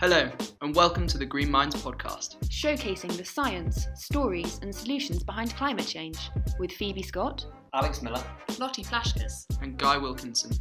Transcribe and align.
Hello, 0.00 0.30
and 0.62 0.74
welcome 0.74 1.06
to 1.08 1.18
the 1.18 1.26
Green 1.26 1.50
Minds 1.50 1.76
podcast. 1.76 2.38
showcasing 2.48 3.14
the 3.18 3.24
science, 3.26 3.86
stories, 3.94 4.58
and 4.62 4.74
solutions 4.74 5.22
behind 5.22 5.54
climate 5.54 5.86
change 5.86 6.30
with 6.58 6.72
Phoebe 6.72 7.02
Scott. 7.02 7.44
Alex 7.74 8.00
Miller. 8.00 8.24
Lottie 8.58 8.82
Flashkas. 8.82 9.44
And 9.60 9.76
Guy 9.76 9.98
Wilkinson. 9.98 10.52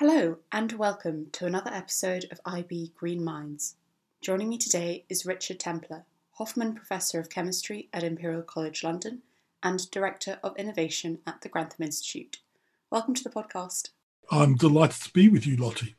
Hello, 0.00 0.38
and 0.50 0.72
welcome 0.72 1.28
to 1.30 1.46
another 1.46 1.70
episode 1.72 2.26
of 2.32 2.40
IB 2.44 2.90
Green 2.96 3.22
Minds. 3.22 3.76
Joining 4.20 4.48
me 4.48 4.58
today 4.58 5.04
is 5.08 5.24
Richard 5.24 5.60
Templer, 5.60 6.02
Hoffman 6.32 6.74
Professor 6.74 7.20
of 7.20 7.30
Chemistry 7.30 7.90
at 7.92 8.02
Imperial 8.02 8.42
College 8.42 8.82
London 8.82 9.22
and 9.62 9.88
Director 9.92 10.40
of 10.42 10.56
Innovation 10.56 11.20
at 11.28 11.42
the 11.42 11.48
Grantham 11.48 11.84
Institute. 11.84 12.38
Welcome 12.94 13.14
to 13.14 13.24
the 13.24 13.30
podcast. 13.30 13.88
I'm 14.30 14.54
delighted 14.54 15.02
to 15.02 15.10
be 15.10 15.28
with 15.28 15.48
you, 15.48 15.56
Lottie. 15.56 15.96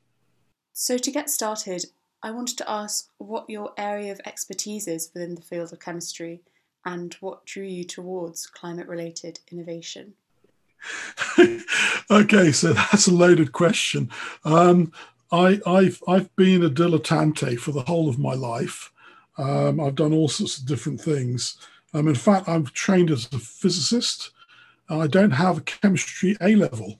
So, 0.72 0.98
to 0.98 1.12
get 1.12 1.30
started, 1.30 1.84
I 2.24 2.32
wanted 2.32 2.58
to 2.60 2.72
ask 2.72 3.10
what 3.18 3.50
your 3.50 3.74
area 3.78 4.14
of 4.14 4.22
expertise 4.26 4.88
is 4.88 5.12
within 5.14 5.36
the 5.36 5.42
field 5.42 5.74
of 5.74 5.82
chemistry 5.82 6.40
and 6.86 7.14
what 7.16 7.46
drew 7.46 7.66
you 7.66 7.84
towards 7.84 8.48
climate 8.48 8.88
related 8.88 9.42
innovation. 9.52 10.14
okay, 12.10 12.54
so 12.54 12.72
that's 12.72 13.08
a 13.08 13.14
loaded 13.14 13.52
question. 13.52 14.10
Um, 14.46 14.94
I, 15.34 15.60
have 15.66 16.02
I've 16.08 16.34
been 16.38 16.64
a 16.64 16.70
dilettante 16.70 17.60
for 17.60 17.74
the 17.74 17.84
whole 17.84 18.08
of 18.08 18.20
my 18.20 18.36
life. 18.36 18.94
Um, 19.38 19.82
I've 19.82 19.96
done 19.96 20.14
all 20.14 20.30
sorts 20.30 20.60
of 20.60 20.66
different 20.66 21.02
things. 21.02 21.58
Um, 21.94 22.08
in 22.08 22.16
fact, 22.16 22.48
I'm 22.48 22.68
trained 22.68 23.12
as 23.12 23.28
a 23.34 23.40
physicist. 23.40 24.32
I 24.90 25.08
don't 25.08 25.32
have 25.32 25.58
a 25.58 25.62
chemistry 25.62 26.38
A 26.42 26.56
level. 26.56 27.00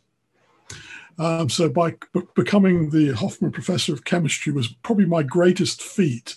Um, 1.18 1.50
so 1.50 1.70
by 1.70 1.92
b- 2.14 2.22
becoming 2.36 2.90
the 2.90 3.12
Hoffman 3.12 3.52
Professor 3.52 3.94
of 3.94 4.04
Chemistry 4.04 4.52
was 4.52 4.68
probably 4.68 5.06
my 5.06 5.24
greatest 5.24 5.82
feat 5.82 6.36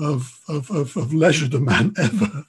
of, 0.00 0.40
of, 0.48 0.70
of, 0.70 0.96
of 0.96 1.10
legerdemain 1.10 1.96
ever. 1.98 2.44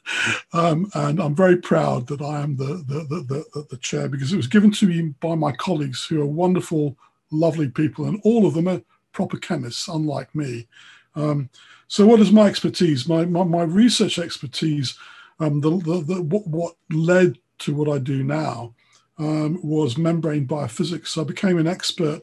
Um, 0.53 0.89
and 0.93 1.19
I'm 1.19 1.35
very 1.35 1.57
proud 1.57 2.07
that 2.07 2.21
I 2.21 2.41
am 2.41 2.55
the, 2.55 2.83
the, 2.87 3.05
the, 3.09 3.45
the, 3.53 3.65
the 3.69 3.77
chair 3.77 4.07
because 4.07 4.31
it 4.31 4.37
was 4.37 4.47
given 4.47 4.71
to 4.71 4.87
me 4.87 5.13
by 5.19 5.35
my 5.35 5.51
colleagues 5.51 6.05
who 6.05 6.21
are 6.21 6.25
wonderful, 6.25 6.97
lovely 7.31 7.69
people, 7.69 8.05
and 8.05 8.21
all 8.23 8.45
of 8.45 8.53
them 8.53 8.67
are 8.67 8.81
proper 9.11 9.37
chemists, 9.37 9.87
unlike 9.87 10.33
me. 10.33 10.67
Um, 11.15 11.49
so 11.87 12.05
what 12.05 12.19
is 12.19 12.31
my 12.31 12.47
expertise? 12.47 13.07
My, 13.07 13.25
my, 13.25 13.43
my 13.43 13.63
research 13.63 14.17
expertise, 14.17 14.97
um, 15.39 15.61
the, 15.61 15.69
the, 15.69 16.01
the, 16.01 16.21
what, 16.21 16.47
what 16.47 16.75
led 16.91 17.37
to 17.59 17.73
what 17.73 17.89
I 17.89 17.99
do 17.99 18.23
now 18.23 18.73
um, 19.17 19.59
was 19.63 19.97
membrane 19.97 20.47
biophysics. 20.47 21.07
So 21.07 21.21
I 21.21 21.25
became 21.25 21.57
an 21.57 21.67
expert 21.67 22.21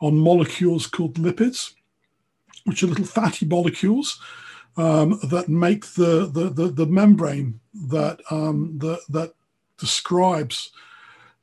on 0.00 0.16
molecules 0.16 0.86
called 0.86 1.14
lipids, 1.14 1.74
which 2.64 2.82
are 2.82 2.88
little 2.88 3.04
fatty 3.04 3.46
molecules 3.46 4.20
um, 4.76 5.18
that 5.30 5.48
make 5.48 5.86
the, 5.94 6.28
the, 6.32 6.50
the, 6.50 6.68
the 6.68 6.86
membrane 6.86 7.60
that, 7.88 8.20
um, 8.30 8.78
the, 8.78 8.98
that 9.08 9.34
describes, 9.78 10.72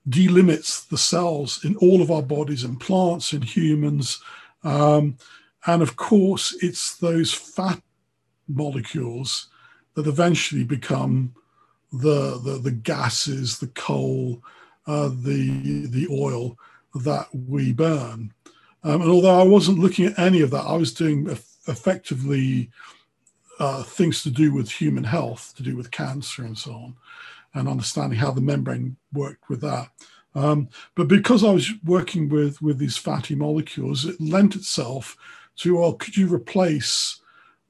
delimits 0.10 0.88
the 0.90 0.98
cells 0.98 1.64
in 1.64 1.76
all 1.78 2.02
of 2.02 2.12
our 2.12 2.24
bodies, 2.24 2.64
in 2.64 2.76
plants, 2.76 3.34
in 3.34 3.42
humans. 3.42 4.22
Um, 4.64 5.18
and 5.66 5.82
of 5.82 5.96
course, 5.96 6.56
it's 6.62 6.98
those 6.98 7.34
fat 7.34 7.82
molecules 8.48 9.48
that 9.94 10.08
eventually 10.08 10.64
become 10.64 11.34
the, 11.92 12.40
the, 12.44 12.60
the 12.62 12.72
gases, 12.72 13.60
the 13.60 13.68
coal, 13.68 14.42
uh, 14.88 15.10
the, 15.10 15.88
the 15.88 16.08
oil 16.10 16.58
that 16.96 17.28
we 17.34 17.74
burn. 17.74 18.34
Um, 18.84 19.02
and 19.02 19.12
although 19.12 19.40
I 19.40 19.44
wasn't 19.44 19.80
looking 19.80 20.06
at 20.06 20.20
any 20.20 20.42
of 20.42 20.52
that, 20.52 20.66
I 20.66 20.76
was 20.76 20.94
doing 20.94 21.28
effectively 21.68 22.72
uh, 23.60 23.84
things 23.84 24.24
to 24.24 24.32
do 24.32 24.54
with 24.54 24.72
human 24.72 25.04
health, 25.04 25.54
to 25.58 25.64
do 25.64 25.78
with 25.78 25.92
cancer 25.92 26.44
and 26.44 26.58
so 26.58 26.74
on, 26.74 26.96
and 27.54 27.68
understanding 27.68 28.18
how 28.18 28.32
the 28.32 28.42
membrane 28.42 28.98
worked 29.14 29.50
with 29.50 29.62
that. 29.62 29.90
Um, 30.34 30.70
but 30.96 31.08
because 31.08 31.44
I 31.44 31.52
was 31.52 31.70
working 31.84 32.30
with, 32.30 32.62
with 32.62 32.78
these 32.78 32.98
fatty 32.98 33.36
molecules, 33.36 34.06
it 34.06 34.20
lent 34.20 34.56
itself 34.56 35.18
to, 35.58 35.78
well, 35.78 35.94
could 35.94 36.18
you 36.18 36.34
replace 36.34 37.21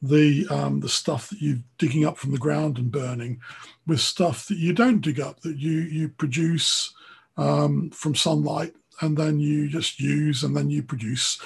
the 0.01 0.47
um, 0.49 0.79
the 0.79 0.89
stuff 0.89 1.29
that 1.29 1.41
you're 1.41 1.59
digging 1.77 2.05
up 2.05 2.17
from 2.17 2.31
the 2.31 2.37
ground 2.37 2.77
and 2.77 2.91
burning 2.91 3.39
with 3.85 3.99
stuff 3.99 4.47
that 4.47 4.57
you 4.57 4.73
don't 4.73 5.01
dig 5.01 5.19
up 5.19 5.39
that 5.41 5.57
you 5.57 5.71
you 5.71 6.09
produce 6.09 6.93
um, 7.37 7.89
from 7.91 8.15
sunlight 8.15 8.73
and 9.01 9.17
then 9.17 9.39
you 9.39 9.67
just 9.67 9.99
use 9.99 10.43
and 10.43 10.55
then 10.55 10.69
you 10.69 10.81
produce 10.81 11.39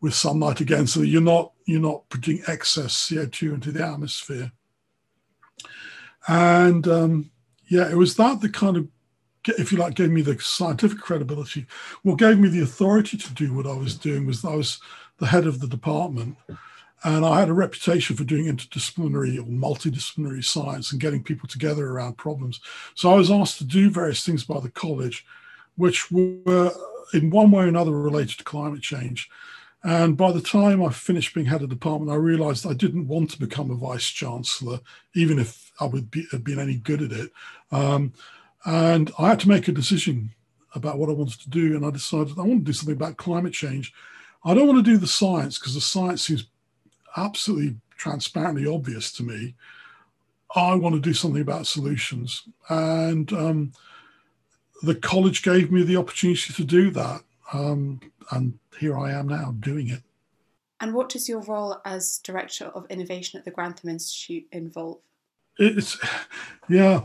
with 0.00 0.14
sunlight 0.14 0.60
again. 0.60 0.86
So 0.86 1.00
you're 1.02 1.22
not 1.22 1.52
you're 1.66 1.80
not 1.80 2.08
putting 2.10 2.42
excess 2.46 3.08
co2 3.08 3.54
into 3.54 3.72
the 3.72 3.86
atmosphere. 3.86 4.52
And 6.28 6.86
um, 6.88 7.30
yeah 7.68 7.90
it 7.90 7.96
was 7.96 8.16
that 8.16 8.40
that 8.40 8.52
kind 8.52 8.76
of 8.76 8.88
if 9.46 9.72
you 9.72 9.78
like 9.78 9.94
gave 9.94 10.10
me 10.10 10.22
the 10.22 10.38
scientific 10.38 10.98
credibility. 10.98 11.66
What 12.02 12.18
gave 12.18 12.38
me 12.38 12.48
the 12.48 12.62
authority 12.62 13.16
to 13.16 13.34
do 13.34 13.54
what 13.54 13.66
i 13.66 13.74
was 13.74 13.96
doing 13.96 14.26
was 14.26 14.44
i 14.44 14.54
was 14.54 14.80
the 15.18 15.26
head 15.26 15.46
of 15.46 15.60
the 15.60 15.66
department 15.66 16.36
and 17.04 17.24
I 17.24 17.40
had 17.40 17.48
a 17.48 17.54
reputation 17.54 18.16
for 18.16 18.24
doing 18.24 18.46
interdisciplinary 18.46 19.38
or 19.38 19.44
multidisciplinary 19.44 20.44
science 20.44 20.92
and 20.92 21.00
getting 21.00 21.22
people 21.22 21.48
together 21.48 21.88
around 21.88 22.16
problems. 22.16 22.60
So 22.94 23.10
I 23.10 23.16
was 23.16 23.30
asked 23.30 23.58
to 23.58 23.64
do 23.64 23.90
various 23.90 24.24
things 24.24 24.44
by 24.44 24.60
the 24.60 24.70
college, 24.70 25.26
which 25.76 26.10
were 26.12 26.70
in 27.12 27.30
one 27.30 27.50
way 27.50 27.64
or 27.64 27.68
another 27.68 27.92
related 27.92 28.38
to 28.38 28.44
climate 28.44 28.82
change. 28.82 29.28
And 29.84 30.16
by 30.16 30.30
the 30.30 30.40
time 30.40 30.82
I 30.82 30.90
finished 30.90 31.34
being 31.34 31.46
head 31.46 31.62
of 31.62 31.68
department, 31.68 32.12
I 32.12 32.14
realized 32.14 32.66
I 32.66 32.72
didn't 32.72 33.08
want 33.08 33.30
to 33.32 33.40
become 33.40 33.70
a 33.70 33.74
vice 33.74 34.06
chancellor, 34.06 34.78
even 35.14 35.40
if 35.40 35.72
I 35.80 35.86
would 35.86 36.10
be, 36.10 36.26
have 36.30 36.44
been 36.44 36.60
any 36.60 36.76
good 36.76 37.02
at 37.02 37.10
it. 37.10 37.32
Um, 37.72 38.12
and 38.64 39.10
I 39.18 39.28
had 39.28 39.40
to 39.40 39.48
make 39.48 39.66
a 39.66 39.72
decision 39.72 40.30
about 40.76 40.98
what 40.98 41.08
I 41.08 41.14
wanted 41.14 41.40
to 41.40 41.50
do. 41.50 41.74
And 41.74 41.84
I 41.84 41.90
decided 41.90 42.38
I 42.38 42.42
want 42.42 42.60
to 42.60 42.64
do 42.64 42.72
something 42.72 42.94
about 42.94 43.16
climate 43.16 43.52
change. 43.52 43.92
I 44.44 44.54
don't 44.54 44.68
want 44.68 44.84
to 44.84 44.90
do 44.90 44.98
the 44.98 45.06
science 45.06 45.58
because 45.58 45.74
the 45.74 45.80
science 45.80 46.22
seems 46.22 46.46
absolutely 47.16 47.76
transparently 47.96 48.66
obvious 48.66 49.12
to 49.12 49.22
me. 49.22 49.54
I 50.54 50.74
want 50.74 50.94
to 50.94 51.00
do 51.00 51.14
something 51.14 51.40
about 51.40 51.66
solutions. 51.66 52.42
And 52.68 53.32
um, 53.32 53.72
the 54.82 54.94
college 54.94 55.42
gave 55.42 55.70
me 55.72 55.82
the 55.82 55.96
opportunity 55.96 56.52
to 56.52 56.64
do 56.64 56.90
that. 56.90 57.22
Um, 57.52 58.00
and 58.30 58.58
here 58.78 58.98
I 58.98 59.12
am 59.12 59.28
now 59.28 59.54
doing 59.60 59.88
it. 59.88 60.02
And 60.80 60.94
what 60.94 61.10
does 61.10 61.28
your 61.28 61.42
role 61.42 61.80
as 61.84 62.18
Director 62.18 62.66
of 62.66 62.86
Innovation 62.90 63.38
at 63.38 63.44
the 63.44 63.50
Grantham 63.52 63.90
Institute 63.90 64.46
involve? 64.50 64.98
It's, 65.58 65.98
yeah, 66.68 67.04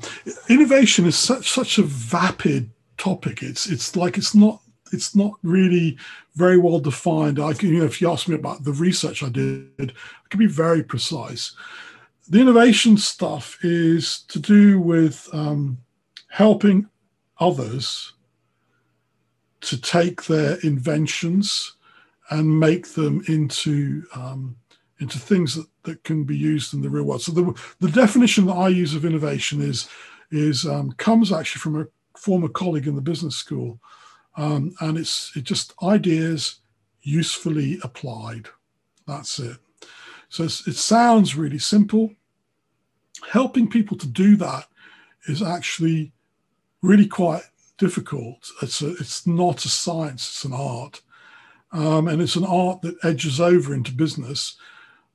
innovation 0.49 1.05
is 1.05 1.17
such, 1.17 1.51
such 1.51 1.77
a 1.77 1.83
vapid 1.83 2.71
topic. 2.97 3.43
It's, 3.43 3.67
it's 3.67 3.95
like 3.95 4.17
it's 4.17 4.33
not 4.33 4.61
it's 4.91 5.15
not 5.15 5.33
really 5.43 5.97
very 6.35 6.57
well 6.57 6.79
defined. 6.79 7.39
I 7.39 7.53
can, 7.53 7.69
you 7.69 7.79
know, 7.79 7.85
if 7.85 8.01
you 8.01 8.11
ask 8.11 8.27
me 8.27 8.35
about 8.35 8.63
the 8.63 8.73
research 8.73 9.23
I 9.23 9.29
did, 9.29 9.71
I 9.79 10.27
can 10.29 10.39
be 10.39 10.47
very 10.47 10.83
precise. 10.83 11.55
The 12.29 12.41
innovation 12.41 12.97
stuff 12.97 13.57
is 13.63 14.19
to 14.27 14.39
do 14.39 14.79
with 14.79 15.29
um, 15.33 15.77
helping 16.29 16.89
others 17.39 18.13
to 19.61 19.79
take 19.79 20.25
their 20.25 20.57
inventions 20.63 21.77
and 22.29 22.59
make 22.59 22.89
them 22.89 23.23
into 23.27 24.03
um, 24.15 24.57
into 24.99 25.19
things 25.19 25.55
that, 25.55 25.67
that 25.83 26.03
can 26.03 26.23
be 26.23 26.35
used 26.35 26.73
in 26.73 26.81
the 26.81 26.89
real 26.89 27.03
world. 27.03 27.21
So 27.21 27.31
the, 27.31 27.53
the 27.79 27.91
definition 27.91 28.45
that 28.47 28.53
I 28.53 28.67
use 28.69 28.95
of 28.95 29.05
innovation 29.05 29.61
is 29.61 29.87
is 30.31 30.65
um, 30.65 30.91
comes 30.93 31.31
actually 31.31 31.59
from 31.59 31.81
a 31.81 31.87
former 32.17 32.49
colleague 32.49 32.87
in 32.87 32.95
the 32.95 33.01
business 33.01 33.35
school 33.35 33.79
um, 34.37 34.73
and 34.79 34.97
it's 34.97 35.35
it 35.35 35.43
just 35.43 35.73
ideas 35.83 36.59
usefully 37.01 37.79
applied. 37.83 38.47
That's 39.07 39.39
it. 39.39 39.57
So 40.29 40.43
it 40.43 40.75
sounds 40.75 41.35
really 41.35 41.59
simple. 41.59 42.13
Helping 43.29 43.69
people 43.69 43.97
to 43.97 44.07
do 44.07 44.35
that 44.37 44.67
is 45.27 45.41
actually 45.41 46.11
really 46.81 47.07
quite 47.07 47.43
difficult. 47.77 48.49
It's 48.61 48.81
a, 48.81 48.91
it's 48.93 49.25
not 49.25 49.65
a 49.65 49.69
science; 49.69 50.27
it's 50.27 50.45
an 50.45 50.53
art, 50.53 51.01
um, 51.71 52.07
and 52.07 52.21
it's 52.21 52.35
an 52.35 52.45
art 52.45 52.81
that 52.83 53.03
edges 53.03 53.39
over 53.41 53.73
into 53.73 53.91
business. 53.91 54.55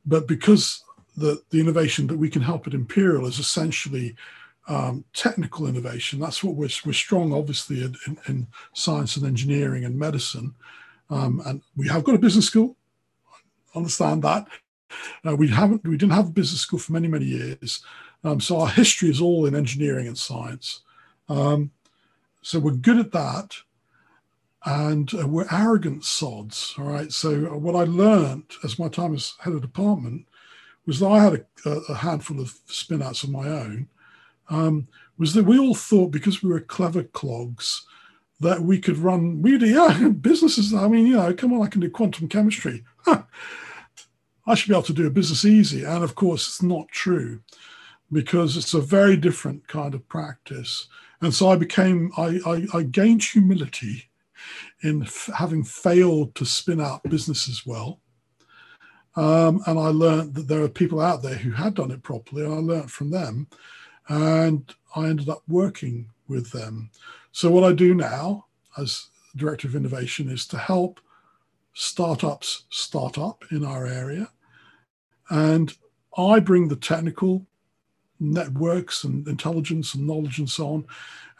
But 0.04 0.26
because 0.26 0.82
the 1.16 1.42
the 1.50 1.60
innovation 1.60 2.08
that 2.08 2.18
we 2.18 2.30
can 2.30 2.42
help 2.42 2.66
at 2.66 2.74
Imperial 2.74 3.26
is 3.26 3.38
essentially 3.38 4.16
um, 4.68 5.04
technical 5.12 5.66
innovation. 5.66 6.20
That's 6.20 6.42
what 6.44 6.54
we're, 6.54 6.68
we're 6.84 6.92
strong, 6.92 7.32
obviously, 7.32 7.82
in, 7.82 8.18
in, 8.28 8.46
science 8.74 9.16
and 9.16 9.26
engineering 9.26 9.84
and 9.84 9.98
medicine. 9.98 10.54
Um, 11.10 11.42
and 11.44 11.62
we 11.76 11.88
have 11.88 12.04
got 12.04 12.14
a 12.14 12.18
business 12.18 12.46
school. 12.46 12.76
Understand 13.74 14.22
that. 14.22 14.46
Uh, 15.26 15.34
we 15.34 15.48
haven't. 15.48 15.86
We 15.86 15.96
didn't 15.96 16.12
have 16.12 16.28
a 16.28 16.32
business 16.32 16.60
school 16.60 16.78
for 16.78 16.92
many, 16.92 17.08
many 17.08 17.24
years. 17.24 17.82
Um, 18.24 18.40
so 18.40 18.60
our 18.60 18.68
history 18.68 19.10
is 19.10 19.20
all 19.20 19.46
in 19.46 19.54
engineering 19.54 20.06
and 20.06 20.16
science. 20.16 20.80
Um, 21.28 21.70
so 22.42 22.58
we're 22.58 22.72
good 22.72 22.98
at 22.98 23.12
that. 23.12 23.56
and 24.64 25.12
uh, 25.14 25.26
we're 25.26 25.46
arrogant 25.50 26.04
sods. 26.04 26.74
All 26.78 26.84
right. 26.84 27.12
So 27.12 27.40
what 27.56 27.74
I 27.74 27.84
learned 27.84 28.44
as 28.62 28.78
my 28.78 28.88
time 28.88 29.14
as 29.14 29.34
head 29.40 29.54
of 29.54 29.60
department 29.60 30.26
was 30.86 31.00
that 31.00 31.08
I 31.08 31.22
had 31.22 31.46
a, 31.64 31.70
a 31.88 31.94
handful 31.94 32.40
of 32.40 32.54
spinouts 32.68 33.24
of 33.24 33.30
my 33.30 33.48
own. 33.48 33.88
Um, 34.52 34.86
was 35.18 35.34
that 35.34 35.44
we 35.44 35.58
all 35.58 35.74
thought 35.74 36.10
because 36.10 36.42
we 36.42 36.50
were 36.50 36.60
clever 36.60 37.02
clogs 37.02 37.86
that 38.40 38.60
we 38.60 38.78
could 38.78 38.98
run 38.98 39.40
we 39.40 39.56
yeah 39.56 40.08
businesses. 40.20 40.74
I 40.74 40.88
mean, 40.88 41.06
you 41.06 41.16
know, 41.16 41.32
come 41.32 41.52
on, 41.52 41.64
I 41.64 41.70
can 41.70 41.80
do 41.80 41.90
quantum 41.90 42.28
chemistry. 42.28 42.84
I 43.06 44.54
should 44.54 44.68
be 44.68 44.74
able 44.74 44.82
to 44.82 44.92
do 44.92 45.06
a 45.06 45.10
business 45.10 45.44
easy. 45.44 45.84
And 45.84 46.02
of 46.02 46.14
course, 46.14 46.48
it's 46.48 46.62
not 46.62 46.88
true 46.88 47.40
because 48.10 48.56
it's 48.56 48.74
a 48.74 48.80
very 48.80 49.16
different 49.16 49.66
kind 49.68 49.94
of 49.94 50.06
practice. 50.08 50.88
And 51.20 51.32
so 51.32 51.48
I 51.48 51.56
became, 51.56 52.10
I, 52.16 52.40
I, 52.44 52.78
I 52.78 52.82
gained 52.82 53.22
humility 53.22 54.10
in 54.82 55.04
f- 55.04 55.30
having 55.34 55.62
failed 55.62 56.34
to 56.34 56.44
spin 56.44 56.80
out 56.80 57.04
businesses 57.04 57.64
well. 57.64 58.00
Um, 59.14 59.62
and 59.66 59.78
I 59.78 59.88
learned 59.88 60.34
that 60.34 60.48
there 60.48 60.62
are 60.62 60.68
people 60.68 61.00
out 61.00 61.22
there 61.22 61.36
who 61.36 61.52
had 61.52 61.74
done 61.74 61.90
it 61.90 62.02
properly, 62.02 62.44
and 62.44 62.52
I 62.52 62.58
learned 62.58 62.90
from 62.90 63.10
them. 63.10 63.46
And 64.08 64.72
I 64.94 65.08
ended 65.08 65.28
up 65.28 65.42
working 65.48 66.08
with 66.28 66.50
them. 66.50 66.90
So, 67.32 67.50
what 67.50 67.64
I 67.64 67.72
do 67.72 67.94
now 67.94 68.46
as 68.76 69.08
Director 69.36 69.68
of 69.68 69.76
Innovation 69.76 70.28
is 70.28 70.46
to 70.48 70.58
help 70.58 71.00
startups 71.74 72.64
start 72.70 73.18
up 73.18 73.44
in 73.50 73.64
our 73.64 73.86
area. 73.86 74.28
And 75.30 75.74
I 76.16 76.40
bring 76.40 76.68
the 76.68 76.76
technical 76.76 77.46
networks 78.20 79.04
and 79.04 79.26
intelligence 79.26 79.94
and 79.94 80.06
knowledge 80.06 80.38
and 80.38 80.48
so 80.48 80.74
on. 80.74 80.86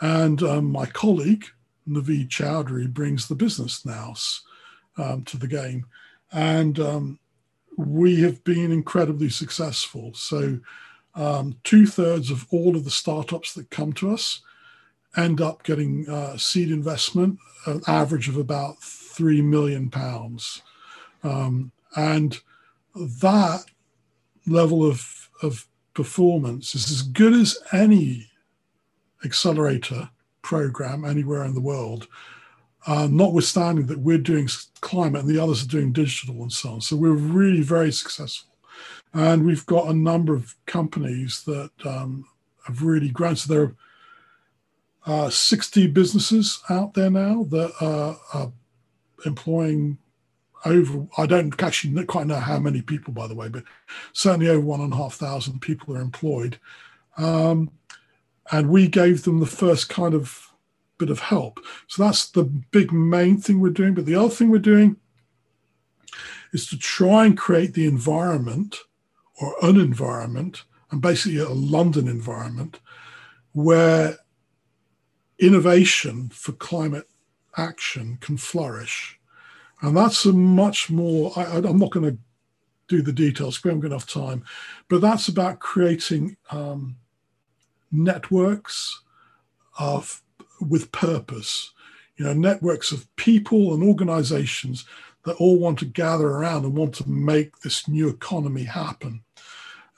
And 0.01 0.43
um, 0.43 0.73
my 0.73 0.87
colleague, 0.87 1.45
Naveed 1.89 2.29
Chowdhury, 2.29 2.93
brings 2.93 3.29
the 3.29 3.35
business 3.35 3.85
nous 3.85 4.43
um, 4.97 5.25
to 5.25 5.37
the 5.37 5.47
game. 5.47 5.87
And 6.33 6.81
um, 6.81 7.19
we 7.77 8.21
have 8.23 8.43
been 8.45 8.73
incredibly 8.73 9.29
successful. 9.29 10.13
So, 10.15 10.61
um, 11.15 11.57
two 11.65 11.87
thirds 11.87 12.31
of 12.31 12.47
all 12.51 12.77
of 12.77 12.85
the 12.85 12.91
startups 12.91 13.55
that 13.55 13.71
come 13.71 13.93
to 13.95 14.13
us 14.13 14.41
end 15.17 15.41
up 15.41 15.63
getting 15.63 16.09
uh, 16.09 16.37
seed 16.37 16.71
investment, 16.71 17.39
an 17.67 17.83
average 17.87 18.29
of 18.29 18.37
about 18.37 18.83
three 18.83 19.43
million 19.43 19.91
pounds. 19.91 20.63
Um, 21.23 21.71
and 21.97 22.39
that 22.95 23.65
level 24.47 24.85
of, 24.85 25.29
of 25.43 25.67
performance 25.95 26.75
is 26.75 26.91
as 26.91 27.03
good 27.03 27.35
as 27.35 27.59
any 27.73 28.31
accelerator 29.25 30.09
program 30.41 31.05
anywhere 31.05 31.45
in 31.45 31.55
the 31.55 31.61
world, 31.61 32.09
uh, 32.87 33.07
notwithstanding 33.11 33.87
that 33.87 33.99
we're 33.99 34.19
doing 34.19 34.49
climate 34.81 35.23
and 35.23 35.31
the 35.31 35.41
others 35.41 35.63
are 35.63 35.69
doing 35.69 35.93
digital 35.93 36.43
and 36.43 36.53
so 36.53 36.71
on. 36.71 36.81
So 36.81 36.97
we're 36.97 37.13
really 37.13 37.63
very 37.63 37.93
successful. 37.93 38.52
And 39.15 39.45
we've 39.45 39.67
got 39.67 39.89
a 39.89 39.95
number 39.95 40.35
of 40.35 40.55
companies 40.67 41.43
that 41.45 41.71
um, 41.85 42.27
have 42.67 42.83
really 42.83 43.11
grown. 43.11 43.37
So 43.37 43.53
there 43.53 43.75
are 45.07 45.27
uh, 45.27 45.31
60 45.31 45.89
businesses 45.89 46.61
out 46.71 46.95
there 46.95 47.11
now 47.11 47.45
that 47.51 47.73
are, 47.81 48.17
are 48.33 48.53
employing 49.27 49.99
over 50.65 51.07
i 51.19 51.27
don't 51.27 51.61
actually 51.61 52.05
quite 52.05 52.27
know 52.27 52.37
how 52.37 52.57
many 52.57 52.81
people 52.81 53.13
by 53.13 53.27
the 53.27 53.35
way 53.35 53.49
but 53.49 53.65
certainly 54.13 54.49
over 54.49 54.65
one 54.65 54.81
and 54.81 54.93
a 54.93 54.97
half 54.97 55.15
thousand 55.15 55.61
people 55.61 55.97
are 55.97 56.01
employed. 56.01 56.59
Um, 57.17 57.71
and 58.51 58.69
we 58.69 58.89
gave 58.89 59.23
them 59.23 59.41
the 59.41 59.47
first 59.47 59.89
kind 59.89 60.15
of 60.15 60.53
bit 60.99 61.11
of 61.11 61.21
help. 61.21 61.61
So 61.87 62.03
that's 62.05 62.31
the 62.31 62.45
big 62.45 62.93
main 62.93 63.39
thing 63.39 63.61
we're 63.61 63.71
doing. 63.71 63.95
But 63.95 64.07
the 64.07 64.15
other 64.15 64.29
thing 64.29 64.51
we're 64.51 64.59
doing 64.59 64.97
is 66.53 66.67
to 66.69 66.79
try 66.79 67.27
and 67.27 67.37
create 67.37 67.75
the 67.75 67.87
environment 67.87 68.79
or 69.41 69.55
an 69.63 69.81
environment 69.81 70.65
and 70.91 71.01
basically 71.01 71.39
a 71.39 71.49
london 71.49 72.09
environment 72.09 72.81
where 73.53 74.17
innovation 75.39 76.29
for 76.29 76.53
climate 76.53 77.09
action 77.57 78.19
can 78.21 78.37
flourish. 78.37 79.19
And 79.81 79.97
that's 79.97 80.25
a 80.25 80.33
much 80.33 80.91
more, 80.91 81.33
I, 81.37 81.57
am 81.57 81.79
not 81.79 81.91
going 81.91 82.13
to 82.13 82.19
do 82.89 83.03
the 83.03 83.13
details, 83.13 83.63
we 83.63 83.69
haven't 83.69 83.81
got 83.83 83.89
enough 83.89 84.07
time, 84.07 84.45
but 84.89 85.01
that's 85.01 85.29
about 85.29 85.61
creating 85.61 86.37
um, 86.51 86.97
networks 87.91 89.03
of 89.79 90.23
with 90.61 90.93
purpose, 90.93 91.73
you 92.17 92.25
know, 92.25 92.35
networks 92.35 92.93
of 92.93 93.15
people 93.17 93.75
and 93.75 93.83
organizations 93.83 94.85
that 95.25 95.37
all 95.37 95.59
want 95.59 95.79
to 95.81 95.85
gather 95.85 96.29
around 96.29 96.65
and 96.65 96.75
want 96.75 96.95
to 96.95 97.09
make 97.09 97.59
this 97.61 97.87
new 97.89 98.09
economy 98.09 98.65
happen. 98.65 99.23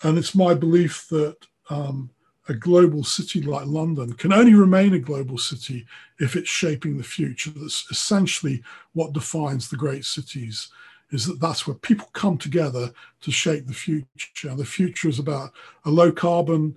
And 0.03 0.19
it's 0.19 0.35
my 0.35 0.55
belief 0.55 1.06
that 1.09 1.37
um, 1.71 2.11
a 2.49 2.55
global 2.55 3.05
city 3.05 3.41
like 3.41 3.67
London 3.67 4.12
can 4.12 4.32
only 4.32 4.55
remain 4.55 4.93
a 4.93 4.99
global 4.99 5.38
city 5.38 5.87
if 6.21 6.37
it's 6.37 6.49
shaping 6.49 6.99
the 6.99 7.05
future. 7.05 7.50
That's 7.50 7.87
essentially 7.91 8.62
what 8.93 9.15
defines 9.15 9.69
the 9.69 9.76
great 9.76 10.05
cities. 10.05 10.69
Is 11.11 11.26
that 11.26 11.41
that's 11.41 11.67
where 11.67 11.76
people 11.76 12.09
come 12.12 12.37
together 12.37 12.93
to 13.23 13.31
shape 13.31 13.67
the 13.67 13.73
future. 13.73 14.49
And 14.49 14.59
the 14.59 14.65
future 14.65 15.09
is 15.09 15.19
about 15.19 15.53
a 15.85 15.91
low 15.91 16.12
carbon, 16.12 16.76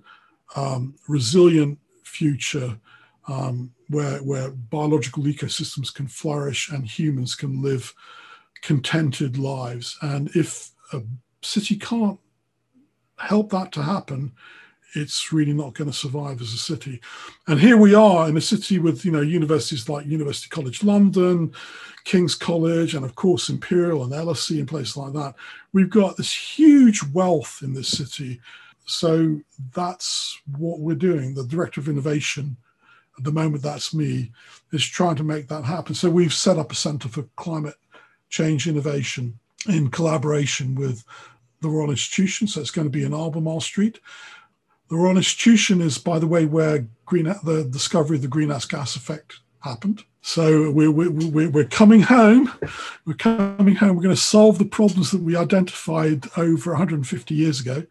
um, 0.56 0.94
resilient 1.06 1.78
future 2.02 2.78
um, 3.26 3.70
where 3.88 4.18
where 4.18 4.50
biological 4.50 5.22
ecosystems 5.24 5.92
can 5.92 6.08
flourish 6.08 6.70
and 6.70 6.86
humans 6.86 7.34
can 7.34 7.62
live 7.62 7.94
contented 8.62 9.38
lives. 9.38 9.96
And 10.02 10.28
if 10.34 10.70
a 10.92 11.02
city 11.42 11.76
can't 11.76 12.18
help 13.16 13.50
that 13.50 13.72
to 13.72 13.82
happen, 13.82 14.32
it's 14.94 15.32
really 15.32 15.52
not 15.52 15.74
going 15.74 15.90
to 15.90 15.96
survive 15.96 16.40
as 16.40 16.52
a 16.52 16.58
city. 16.58 17.00
And 17.46 17.60
here 17.60 17.76
we 17.76 17.94
are 17.94 18.28
in 18.28 18.36
a 18.36 18.40
city 18.40 18.78
with 18.78 19.04
you 19.04 19.10
know 19.10 19.20
universities 19.20 19.88
like 19.88 20.06
University 20.06 20.48
College 20.48 20.82
London, 20.82 21.52
King's 22.04 22.34
College, 22.34 22.94
and 22.94 23.04
of 23.04 23.14
course 23.14 23.50
Imperial 23.50 24.02
and 24.02 24.12
LSE 24.12 24.58
and 24.58 24.68
places 24.68 24.96
like 24.96 25.12
that. 25.12 25.34
We've 25.72 25.90
got 25.90 26.16
this 26.16 26.32
huge 26.32 27.02
wealth 27.12 27.60
in 27.62 27.74
this 27.74 27.88
city. 27.88 28.40
So 28.86 29.38
that's 29.74 30.40
what 30.56 30.80
we're 30.80 30.94
doing. 30.94 31.34
The 31.34 31.46
director 31.46 31.80
of 31.80 31.90
innovation, 31.90 32.56
at 33.18 33.24
the 33.24 33.32
moment 33.32 33.62
that's 33.62 33.92
me, 33.92 34.32
is 34.72 34.86
trying 34.86 35.16
to 35.16 35.24
make 35.24 35.48
that 35.48 35.64
happen. 35.64 35.94
So 35.94 36.08
we've 36.08 36.32
set 36.32 36.58
up 36.58 36.72
a 36.72 36.74
centre 36.74 37.08
for 37.08 37.24
climate 37.36 37.74
change 38.28 38.68
innovation 38.68 39.38
in 39.68 39.90
collaboration 39.90 40.74
with 40.74 41.04
the 41.60 41.68
Royal 41.68 41.90
Institution. 41.90 42.46
So 42.46 42.60
it's 42.60 42.70
going 42.70 42.86
to 42.86 42.90
be 42.90 43.04
in 43.04 43.14
Albemarle 43.14 43.60
Street. 43.60 44.00
The 44.88 44.96
Royal 44.96 45.16
Institution 45.16 45.80
is, 45.80 45.98
by 45.98 46.18
the 46.18 46.26
way, 46.26 46.44
where 46.44 46.86
green, 47.04 47.24
the 47.44 47.68
discovery 47.70 48.16
of 48.16 48.22
the 48.22 48.28
greenhouse 48.28 48.64
gas 48.64 48.96
effect 48.96 49.40
happened. 49.60 50.02
So 50.22 50.70
we're, 50.70 50.90
we're, 50.90 51.50
we're 51.50 51.64
coming 51.64 52.02
home. 52.02 52.52
We're 53.06 53.14
coming 53.14 53.76
home. 53.76 53.96
We're 53.96 54.02
going 54.02 54.14
to 54.14 54.20
solve 54.20 54.58
the 54.58 54.64
problems 54.64 55.10
that 55.10 55.22
we 55.22 55.36
identified 55.36 56.26
over 56.36 56.72
150 56.72 57.34
years 57.34 57.60
ago. 57.60 57.84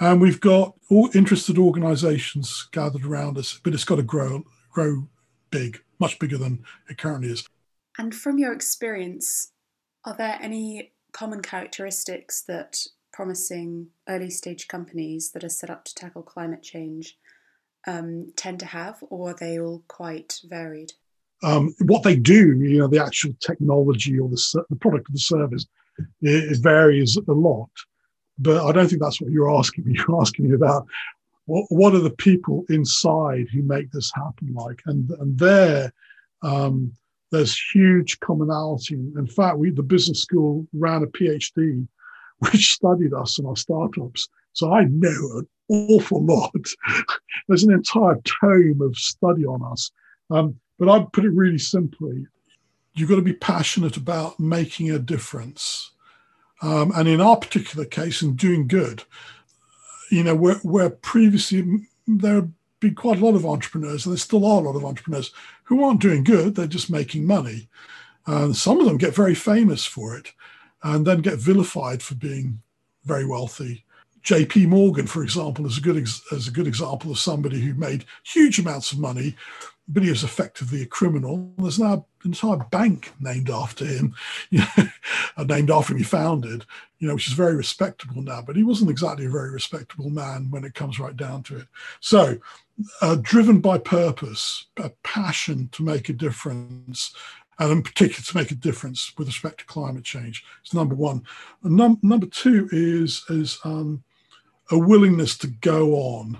And 0.00 0.20
we've 0.20 0.40
got 0.40 0.74
all 0.90 1.08
interested 1.14 1.58
organizations 1.58 2.68
gathered 2.72 3.04
around 3.04 3.38
us, 3.38 3.60
but 3.62 3.74
it's 3.74 3.84
got 3.84 3.96
to 3.96 4.02
grow, 4.02 4.44
grow 4.70 5.08
big, 5.50 5.82
much 5.98 6.18
bigger 6.18 6.36
than 6.36 6.64
it 6.88 6.98
currently 6.98 7.30
is. 7.30 7.46
And 7.96 8.14
from 8.14 8.38
your 8.38 8.52
experience, 8.52 9.52
are 10.04 10.14
there 10.16 10.38
any 10.40 10.92
common 11.12 11.40
characteristics 11.40 12.42
that 12.42 12.86
promising 13.12 13.88
early 14.08 14.30
stage 14.30 14.68
companies 14.68 15.30
that 15.30 15.44
are 15.44 15.48
set 15.48 15.70
up 15.70 15.84
to 15.84 15.94
tackle 15.94 16.22
climate 16.22 16.62
change 16.62 17.16
um, 17.86 18.32
tend 18.36 18.58
to 18.60 18.66
have, 18.66 18.98
or 19.10 19.30
are 19.30 19.36
they 19.38 19.60
all 19.60 19.84
quite 19.88 20.40
varied? 20.44 20.92
Um, 21.42 21.74
what 21.82 22.02
they 22.02 22.16
do, 22.16 22.56
you 22.56 22.78
know, 22.78 22.88
the 22.88 23.02
actual 23.02 23.32
technology 23.40 24.18
or 24.18 24.28
the, 24.28 24.64
the 24.70 24.76
product 24.76 25.08
or 25.08 25.12
the 25.12 25.18
service, 25.18 25.66
it, 26.22 26.58
varies 26.62 27.16
a 27.16 27.32
lot. 27.32 27.68
But 28.38 28.66
I 28.66 28.72
don't 28.72 28.88
think 28.88 29.02
that's 29.02 29.20
what 29.20 29.30
you're 29.30 29.54
asking 29.54 29.84
me. 29.84 29.94
You're 30.08 30.20
asking 30.20 30.48
me 30.48 30.54
about 30.54 30.86
what, 31.46 31.66
what 31.68 31.94
are 31.94 32.00
the 32.00 32.10
people 32.10 32.64
inside 32.68 33.46
who 33.52 33.62
make 33.62 33.92
this 33.92 34.10
happen 34.14 34.54
like, 34.54 34.80
and 34.86 35.08
and 35.20 35.38
there. 35.38 35.92
Um, 36.42 36.92
there's 37.34 37.60
huge 37.72 38.20
commonality. 38.20 38.94
In 38.94 39.26
fact, 39.26 39.58
we 39.58 39.70
the 39.70 39.82
business 39.82 40.22
school 40.22 40.66
ran 40.72 41.02
a 41.02 41.06
PhD 41.06 41.86
which 42.38 42.72
studied 42.72 43.12
us 43.12 43.38
and 43.38 43.46
our 43.46 43.56
startups. 43.56 44.28
So 44.52 44.72
I 44.72 44.84
know 44.84 45.38
an 45.38 45.48
awful 45.68 46.24
lot. 46.24 46.52
There's 47.48 47.64
an 47.64 47.72
entire 47.72 48.20
tome 48.42 48.80
of 48.82 48.96
study 48.96 49.44
on 49.44 49.62
us. 49.72 49.90
Um, 50.30 50.58
but 50.78 50.88
I'd 50.88 51.12
put 51.12 51.24
it 51.24 51.30
really 51.30 51.58
simply 51.58 52.26
you've 52.94 53.08
got 53.08 53.16
to 53.16 53.22
be 53.22 53.32
passionate 53.32 53.96
about 53.96 54.38
making 54.38 54.90
a 54.90 54.98
difference. 54.98 55.90
Um, 56.62 56.92
and 56.94 57.08
in 57.08 57.20
our 57.20 57.36
particular 57.36 57.84
case, 57.84 58.22
in 58.22 58.36
doing 58.36 58.68
good, 58.68 59.02
you 60.10 60.22
know, 60.22 60.34
where, 60.34 60.56
where 60.56 60.90
previously 60.90 61.86
there 62.06 62.36
have 62.36 62.50
been 62.80 62.94
quite 62.94 63.18
a 63.18 63.24
lot 63.24 63.34
of 63.34 63.44
entrepreneurs, 63.44 64.06
and 64.06 64.12
there 64.12 64.18
still 64.18 64.46
are 64.46 64.60
a 64.60 64.64
lot 64.64 64.76
of 64.76 64.84
entrepreneurs 64.84 65.32
who 65.64 65.84
aren't 65.84 66.00
doing 66.00 66.24
good. 66.24 66.54
They're 66.54 66.66
just 66.66 66.90
making 66.90 67.26
money. 67.26 67.68
And 68.26 68.56
some 68.56 68.80
of 68.80 68.86
them 68.86 68.96
get 68.96 69.14
very 69.14 69.34
famous 69.34 69.84
for 69.84 70.16
it 70.16 70.32
and 70.82 71.06
then 71.06 71.20
get 71.20 71.38
vilified 71.38 72.02
for 72.02 72.14
being 72.14 72.60
very 73.04 73.26
wealthy. 73.26 73.84
JP 74.24 74.68
Morgan, 74.68 75.06
for 75.06 75.22
example, 75.22 75.66
is 75.66 75.76
a 75.76 75.82
good 75.82 75.98
ex- 75.98 76.22
is 76.32 76.48
a 76.48 76.52
good 76.52 76.66
example 76.66 77.10
of 77.10 77.18
somebody 77.18 77.60
who 77.60 77.74
made 77.74 78.06
huge 78.22 78.58
amounts 78.58 78.90
of 78.90 78.98
money, 78.98 79.36
but 79.86 80.02
he 80.02 80.08
was 80.08 80.24
effectively 80.24 80.80
a 80.82 80.86
criminal. 80.86 81.52
There's 81.58 81.78
now 81.78 81.92
an 81.92 82.30
entire 82.30 82.56
bank 82.70 83.12
named 83.20 83.50
after 83.50 83.84
him, 83.84 84.14
you 84.50 84.62
named 85.42 85.70
after 85.70 85.92
him 85.92 85.98
he 85.98 86.04
founded, 86.04 86.64
you 86.98 87.08
know, 87.08 87.14
which 87.14 87.26
is 87.26 87.34
very 87.34 87.56
respectable 87.56 88.22
now. 88.22 88.40
But 88.40 88.56
he 88.56 88.62
wasn't 88.62 88.90
exactly 88.90 89.26
a 89.26 89.30
very 89.30 89.50
respectable 89.50 90.10
man 90.10 90.50
when 90.50 90.64
it 90.64 90.74
comes 90.74 91.00
right 91.00 91.16
down 91.16 91.42
to 91.44 91.56
it. 91.56 91.66
So, 92.00 92.38
uh, 93.00 93.16
driven 93.16 93.60
by 93.60 93.78
purpose, 93.78 94.66
a 94.76 94.90
passion 95.02 95.68
to 95.72 95.82
make 95.82 96.08
a 96.08 96.12
difference, 96.12 97.14
and 97.58 97.70
in 97.70 97.82
particular 97.82 98.22
to 98.22 98.36
make 98.36 98.50
a 98.50 98.56
difference 98.56 99.12
with 99.16 99.28
respect 99.28 99.58
to 99.58 99.66
climate 99.66 100.04
change. 100.04 100.44
It's 100.62 100.74
number 100.74 100.94
one. 100.94 101.22
Num- 101.62 102.00
number 102.02 102.26
two 102.26 102.68
is 102.72 103.24
is 103.28 103.58
um, 103.64 104.02
a 104.70 104.78
willingness 104.78 105.36
to 105.38 105.48
go 105.48 105.94
on. 105.94 106.38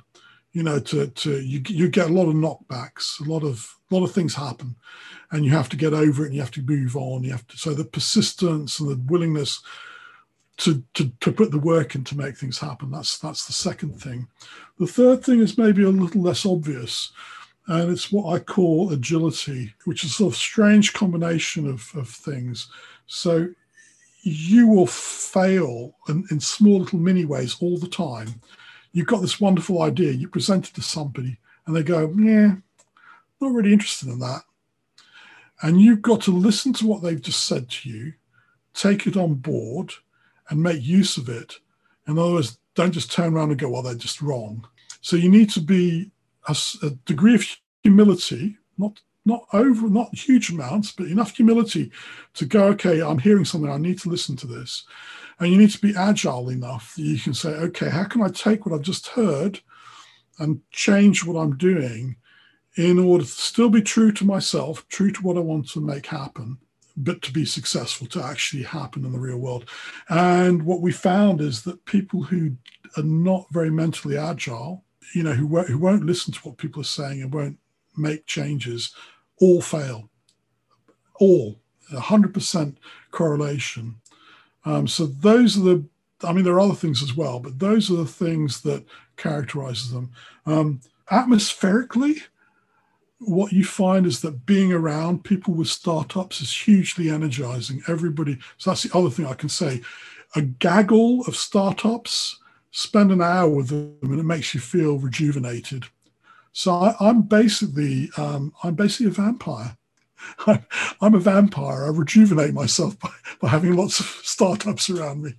You 0.54 0.62
know, 0.62 0.80
to 0.80 1.08
to 1.08 1.40
you 1.40 1.61
you 1.68 1.88
get 1.88 2.08
a 2.08 2.12
lot 2.12 2.28
of 2.28 2.34
knockbacks, 2.34 3.20
a 3.20 3.30
lot 3.30 3.42
of 3.42 3.76
a 3.90 3.94
lot 3.94 4.04
of 4.04 4.12
things 4.12 4.34
happen, 4.34 4.76
and 5.30 5.44
you 5.44 5.50
have 5.50 5.68
to 5.68 5.76
get 5.76 5.92
over 5.92 6.23
it 6.23 6.28
and 6.28 6.34
you 6.34 6.40
have 6.40 6.50
to 6.52 6.62
move 6.62 6.96
on. 6.96 7.25
You 7.25 7.32
have 7.32 7.46
to 7.49 7.58
so 7.58 7.75
the 7.75 7.84
persistence 7.84 8.80
and 8.80 8.88
the 8.88 9.12
willingness 9.12 9.61
to, 10.58 10.82
to, 10.94 11.11
to 11.20 11.32
put 11.32 11.50
the 11.50 11.58
work 11.58 11.94
in 11.94 12.04
to 12.04 12.16
make 12.16 12.37
things 12.37 12.58
happen. 12.58 12.90
That's 12.90 13.18
that's 13.18 13.46
the 13.46 13.52
second 13.52 14.00
thing. 14.00 14.28
The 14.78 14.87
third 14.87 15.25
thing 15.25 15.40
is 15.40 15.58
maybe 15.58 15.82
a 15.82 15.88
little 15.88 16.23
less 16.23 16.46
obvious, 16.46 17.12
and 17.66 17.90
it's 17.90 18.12
what 18.12 18.32
I 18.32 18.38
call 18.38 18.92
agility, 18.92 19.75
which 19.84 20.04
is 20.04 20.11
a 20.11 20.14
sort 20.14 20.32
of 20.34 20.38
strange 20.38 20.92
combination 20.92 21.68
of, 21.68 21.90
of 21.96 22.08
things. 22.08 22.68
So 23.06 23.49
you 24.23 24.68
will 24.68 24.87
fail 24.87 25.94
in, 26.08 26.25
in 26.30 26.40
small 26.40 26.80
little 26.80 26.99
mini 26.99 27.25
ways 27.25 27.56
all 27.61 27.78
the 27.78 27.88
time. 27.88 28.40
You've 28.94 29.08
got 29.08 29.22
this 29.22 29.40
wonderful 29.40 29.82
idea, 29.82 30.12
you 30.12 30.28
present 30.28 30.68
it 30.68 30.74
to 30.74 30.82
somebody, 30.82 31.36
and 31.66 31.74
they 31.74 31.82
go, 31.82 32.14
Yeah, 32.16 32.54
not 33.40 33.52
really 33.52 33.72
interested 33.72 34.08
in 34.08 34.20
that. 34.20 34.42
And 35.62 35.80
you've 35.80 36.00
got 36.00 36.20
to 36.22 36.30
listen 36.30 36.72
to 36.74 36.86
what 36.86 37.02
they've 37.02 37.20
just 37.20 37.44
said 37.44 37.68
to 37.70 37.90
you, 37.90 38.12
take 38.72 39.06
it 39.06 39.16
on 39.16 39.34
board, 39.34 39.92
and 40.48 40.62
make 40.62 40.80
use 40.80 41.16
of 41.16 41.28
it. 41.28 41.54
In 42.06 42.18
other 42.18 42.34
words, 42.34 42.58
don't 42.76 42.92
just 42.92 43.10
turn 43.10 43.34
around 43.34 43.50
and 43.50 43.58
go, 43.58 43.68
Well, 43.68 43.82
they're 43.82 43.94
just 43.96 44.22
wrong. 44.22 44.64
So 45.00 45.16
you 45.16 45.28
need 45.28 45.50
to 45.50 45.60
be 45.60 46.12
a, 46.48 46.56
a 46.84 46.90
degree 47.04 47.34
of 47.34 47.44
humility, 47.82 48.56
not 48.78 49.00
not 49.26 49.46
over, 49.52 49.88
not 49.88 50.14
huge 50.14 50.50
amounts, 50.50 50.92
but 50.92 51.06
enough 51.06 51.34
humility 51.34 51.90
to 52.34 52.44
go, 52.44 52.64
okay, 52.64 53.00
I'm 53.00 53.18
hearing 53.18 53.46
something, 53.46 53.70
I 53.70 53.78
need 53.78 53.98
to 54.00 54.10
listen 54.10 54.36
to 54.36 54.46
this. 54.46 54.84
And 55.38 55.50
you 55.50 55.58
need 55.58 55.70
to 55.70 55.80
be 55.80 55.96
agile 55.96 56.48
enough 56.48 56.94
that 56.94 57.02
you 57.02 57.18
can 57.18 57.34
say, 57.34 57.50
okay, 57.50 57.88
how 57.88 58.04
can 58.04 58.22
I 58.22 58.28
take 58.28 58.64
what 58.64 58.74
I've 58.74 58.82
just 58.82 59.08
heard 59.08 59.60
and 60.38 60.60
change 60.70 61.24
what 61.24 61.38
I'm 61.38 61.56
doing 61.56 62.16
in 62.76 62.98
order 62.98 63.24
to 63.24 63.30
still 63.30 63.70
be 63.70 63.82
true 63.82 64.12
to 64.12 64.24
myself, 64.24 64.86
true 64.88 65.10
to 65.12 65.22
what 65.22 65.36
I 65.36 65.40
want 65.40 65.68
to 65.70 65.80
make 65.80 66.06
happen, 66.06 66.58
but 66.96 67.22
to 67.22 67.32
be 67.32 67.44
successful, 67.44 68.06
to 68.08 68.22
actually 68.22 68.62
happen 68.62 69.04
in 69.04 69.12
the 69.12 69.18
real 69.18 69.38
world. 69.38 69.68
And 70.08 70.64
what 70.64 70.80
we 70.80 70.92
found 70.92 71.40
is 71.40 71.62
that 71.62 71.84
people 71.84 72.22
who 72.22 72.56
are 72.96 73.02
not 73.02 73.46
very 73.50 73.70
mentally 73.70 74.16
agile, 74.16 74.84
you 75.14 75.22
know, 75.22 75.32
who 75.32 75.46
won't, 75.46 75.68
who 75.68 75.78
won't 75.78 76.06
listen 76.06 76.32
to 76.32 76.40
what 76.40 76.58
people 76.58 76.80
are 76.80 76.84
saying 76.84 77.22
and 77.22 77.32
won't 77.32 77.58
make 77.96 78.26
changes, 78.26 78.94
all 79.40 79.60
fail. 79.60 80.10
All, 81.20 81.60
100% 81.92 82.76
correlation. 83.10 83.96
Um, 84.64 84.88
so 84.88 85.06
those 85.06 85.56
are 85.56 85.62
the, 85.62 85.85
I 86.23 86.33
mean, 86.33 86.44
there 86.44 86.54
are 86.54 86.61
other 86.61 86.75
things 86.75 87.02
as 87.02 87.14
well, 87.14 87.38
but 87.38 87.59
those 87.59 87.90
are 87.90 87.97
the 87.97 88.06
things 88.06 88.62
that 88.62 88.85
characterizes 89.16 89.92
them. 89.92 90.11
Um, 90.47 90.80
atmospherically, 91.11 92.23
what 93.18 93.52
you 93.52 93.64
find 93.64 94.06
is 94.06 94.21
that 94.21 94.47
being 94.47 94.73
around 94.73 95.25
people 95.25 95.54
with 95.54 95.68
startups 95.68 96.40
is 96.40 96.52
hugely 96.52 97.11
energizing. 97.11 97.83
Everybody, 97.88 98.38
so 98.59 98.71
that's 98.71 98.83
the 98.83 98.97
other 98.97 99.11
thing 99.11 99.26
I 99.26 99.35
can 99.35 99.49
say. 99.49 99.80
A 100.35 100.42
gaggle 100.42 101.23
of 101.26 101.37
startups, 101.37 102.38
spend 102.71 103.12
an 103.12 103.23
hour 103.23 103.49
with 103.49 103.68
them 103.68 103.97
and 104.02 104.18
it 104.18 104.25
makes 104.25 104.52
you 104.52 104.61
feel 104.61 104.99
rejuvenated. 104.99 105.85
So 106.52 106.73
I, 106.73 107.09
am 107.09 107.23
basically 107.23 108.11
um, 108.16 108.52
I'm 108.62 108.75
basically 108.75 109.06
a 109.06 109.11
vampire. 109.11 109.76
I'm, 111.00 111.14
a 111.14 111.18
vampire. 111.18 111.85
I 111.85 111.88
rejuvenate 111.88 112.54
myself 112.54 112.99
by, 112.99 113.11
by 113.40 113.49
having 113.49 113.76
lots 113.76 114.00
of 114.00 114.06
startups 114.06 114.88
around 114.90 115.23
me. 115.23 115.35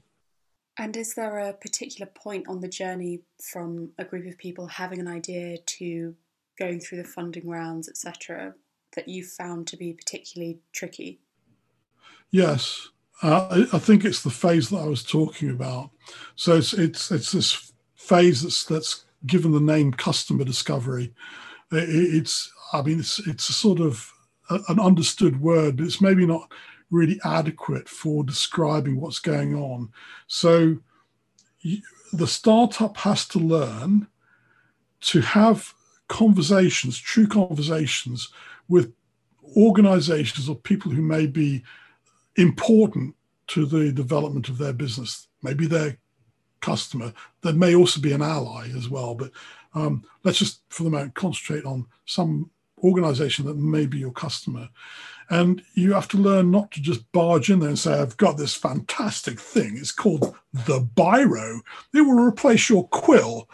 And 0.77 0.95
is 0.97 1.13
there 1.13 1.37
a 1.39 1.53
particular 1.53 2.09
point 2.13 2.47
on 2.47 2.59
the 2.59 2.67
journey 2.67 3.21
from 3.41 3.91
a 3.97 4.03
group 4.03 4.27
of 4.27 4.37
people 4.37 4.67
having 4.67 4.99
an 4.99 5.07
idea 5.07 5.57
to 5.57 6.15
going 6.59 6.79
through 6.79 6.97
the 6.99 7.07
funding 7.07 7.47
rounds, 7.47 7.87
etc., 7.87 8.53
that 8.95 9.07
you 9.07 9.23
found 9.23 9.67
to 9.67 9.77
be 9.77 9.93
particularly 9.93 10.59
tricky? 10.73 11.19
Yes, 12.31 12.89
uh, 13.23 13.47
I, 13.49 13.75
I, 13.75 13.79
think 13.79 14.03
it's 14.03 14.23
the 14.23 14.29
phase 14.29 14.69
that 14.69 14.77
I 14.77 14.85
was 14.85 15.03
talking 15.03 15.49
about. 15.49 15.91
So 16.35 16.57
it's 16.57 16.73
it's 16.73 17.11
it's 17.11 17.31
this 17.31 17.71
phase 17.95 18.41
that's 18.41 18.65
that's 18.65 19.05
given 19.25 19.51
the 19.51 19.59
name 19.59 19.91
customer 19.91 20.43
discovery. 20.43 21.13
It's, 21.71 22.51
I 22.73 22.81
mean, 22.81 22.99
it's, 22.99 23.19
it's 23.27 23.49
a 23.49 23.53
sort 23.53 23.79
of 23.79 24.11
an 24.49 24.79
understood 24.79 25.41
word, 25.41 25.77
but 25.77 25.85
it's 25.85 26.01
maybe 26.01 26.25
not 26.25 26.51
really 26.91 27.19
adequate 27.23 27.89
for 27.89 28.23
describing 28.23 28.99
what's 28.99 29.19
going 29.19 29.55
on. 29.55 29.89
So 30.27 30.77
the 32.13 32.27
startup 32.27 32.97
has 32.97 33.27
to 33.29 33.39
learn 33.39 34.07
to 35.01 35.21
have 35.21 35.73
conversations, 36.07 36.97
true 36.97 37.27
conversations 37.27 38.29
with 38.67 38.93
organizations 39.57 40.47
or 40.47 40.55
people 40.55 40.91
who 40.91 41.01
may 41.01 41.25
be 41.25 41.63
important 42.35 43.15
to 43.47 43.65
the 43.65 43.91
development 43.91 44.49
of 44.49 44.57
their 44.57 44.73
business. 44.73 45.27
Maybe 45.41 45.67
they're 45.67 45.97
customer 46.65 47.13
that 47.41 47.55
may 47.55 47.75
also 47.75 48.01
be 48.01 48.11
an 48.11 48.23
ally 48.23 48.67
as 48.75 48.89
well. 48.89 49.13
But 49.13 49.31
um, 49.75 50.03
let's 50.23 50.39
just, 50.39 50.61
for 50.69 50.83
the 50.83 50.89
moment, 50.89 51.13
concentrate 51.13 51.63
on 51.63 51.85
some 52.05 52.49
organization 52.85 53.45
that 53.45 53.57
may 53.57 53.85
be 53.85 53.99
your 53.99 54.11
customer. 54.11 54.69
And 55.29 55.63
you 55.73 55.93
have 55.93 56.07
to 56.09 56.17
learn 56.17 56.51
not 56.51 56.71
to 56.71 56.81
just 56.81 57.11
barge 57.11 57.49
in 57.49 57.59
there 57.59 57.69
and 57.69 57.79
say, 57.79 57.99
I've 57.99 58.17
got 58.17 58.37
this 58.37 58.53
fantastic 58.53 59.39
thing. 59.39 59.75
It's 59.75 59.91
called 59.91 60.35
the 60.53 60.81
Biro. 60.81 61.61
It 61.93 62.01
will 62.01 62.23
replace 62.23 62.69
your 62.69 62.87
quill. 62.89 63.49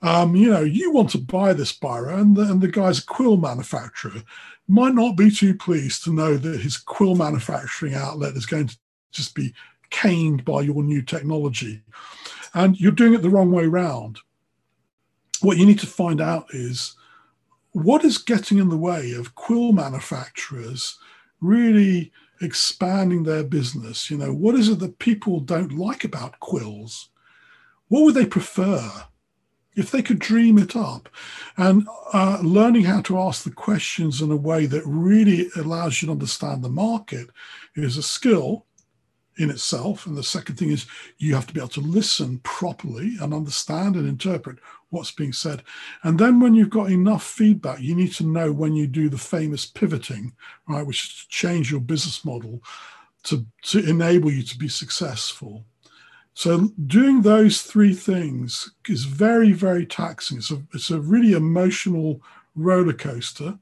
Um, 0.00 0.34
you 0.34 0.50
know, 0.50 0.62
you 0.62 0.92
want 0.92 1.10
to 1.10 1.18
buy 1.18 1.52
this 1.52 1.78
Biro, 1.78 2.18
and 2.18 2.34
the, 2.34 2.42
and 2.42 2.62
the 2.62 2.68
guy's 2.68 3.00
a 3.00 3.04
quill 3.04 3.36
manufacturer 3.36 4.22
might 4.66 4.94
not 4.94 5.16
be 5.16 5.30
too 5.30 5.54
pleased 5.54 6.04
to 6.04 6.14
know 6.14 6.36
that 6.36 6.60
his 6.60 6.78
quill 6.78 7.16
manufacturing 7.16 7.92
outlet 7.92 8.36
is 8.36 8.46
going 8.46 8.68
to 8.68 8.78
just 9.10 9.34
be 9.34 9.52
caned 9.90 10.44
by 10.44 10.60
your 10.60 10.84
new 10.84 11.02
technology 11.02 11.82
and 12.54 12.80
you're 12.80 12.92
doing 12.92 13.14
it 13.14 13.22
the 13.22 13.30
wrong 13.30 13.50
way 13.50 13.66
round. 13.66 14.18
What 15.40 15.56
you 15.56 15.66
need 15.66 15.78
to 15.80 15.86
find 15.86 16.20
out 16.20 16.46
is 16.50 16.96
what 17.72 18.04
is 18.04 18.18
getting 18.18 18.58
in 18.58 18.68
the 18.68 18.76
way 18.76 19.12
of 19.12 19.34
quill 19.34 19.72
manufacturers 19.72 20.98
really 21.40 22.12
expanding 22.40 23.22
their 23.22 23.44
business? 23.44 24.10
You 24.10 24.18
know, 24.18 24.32
what 24.32 24.54
is 24.54 24.68
it 24.68 24.78
that 24.80 24.98
people 24.98 25.40
don't 25.40 25.72
like 25.72 26.04
about 26.04 26.40
quills? 26.40 27.10
What 27.88 28.02
would 28.02 28.14
they 28.14 28.26
prefer? 28.26 29.04
If 29.76 29.92
they 29.92 30.02
could 30.02 30.18
dream 30.18 30.58
it 30.58 30.74
up 30.74 31.08
and 31.56 31.86
uh, 32.12 32.40
learning 32.42 32.84
how 32.84 33.02
to 33.02 33.18
ask 33.18 33.44
the 33.44 33.52
questions 33.52 34.20
in 34.20 34.30
a 34.30 34.36
way 34.36 34.66
that 34.66 34.82
really 34.84 35.48
allows 35.56 36.02
you 36.02 36.06
to 36.06 36.12
understand 36.12 36.62
the 36.62 36.68
market 36.68 37.28
is 37.76 37.96
a 37.96 38.02
skill 38.02 38.66
in 39.40 39.50
itself. 39.50 40.06
And 40.06 40.16
the 40.16 40.22
second 40.22 40.56
thing 40.56 40.70
is 40.70 40.86
you 41.18 41.34
have 41.34 41.46
to 41.46 41.54
be 41.54 41.60
able 41.60 41.68
to 41.70 41.80
listen 41.80 42.38
properly 42.40 43.16
and 43.20 43.32
understand 43.32 43.96
and 43.96 44.06
interpret 44.06 44.58
what's 44.90 45.10
being 45.10 45.32
said. 45.32 45.62
And 46.02 46.18
then 46.18 46.40
when 46.40 46.54
you've 46.54 46.70
got 46.70 46.90
enough 46.90 47.24
feedback, 47.24 47.80
you 47.80 47.94
need 47.94 48.12
to 48.14 48.26
know 48.26 48.52
when 48.52 48.74
you 48.74 48.86
do 48.86 49.08
the 49.08 49.18
famous 49.18 49.64
pivoting, 49.64 50.34
right, 50.68 50.86
which 50.86 51.04
is 51.04 51.22
to 51.22 51.28
change 51.28 51.70
your 51.70 51.80
business 51.80 52.24
model 52.24 52.62
to, 53.24 53.46
to 53.62 53.78
enable 53.88 54.30
you 54.30 54.42
to 54.42 54.58
be 54.58 54.68
successful. 54.68 55.64
So 56.34 56.70
doing 56.86 57.22
those 57.22 57.62
three 57.62 57.94
things 57.94 58.72
is 58.88 59.04
very, 59.04 59.52
very 59.52 59.86
taxing. 59.86 60.38
It's 60.38 60.50
a, 60.50 60.62
it's 60.74 60.90
a 60.90 61.00
really 61.00 61.32
emotional 61.32 62.20
roller 62.54 62.92
coaster, 62.92 63.58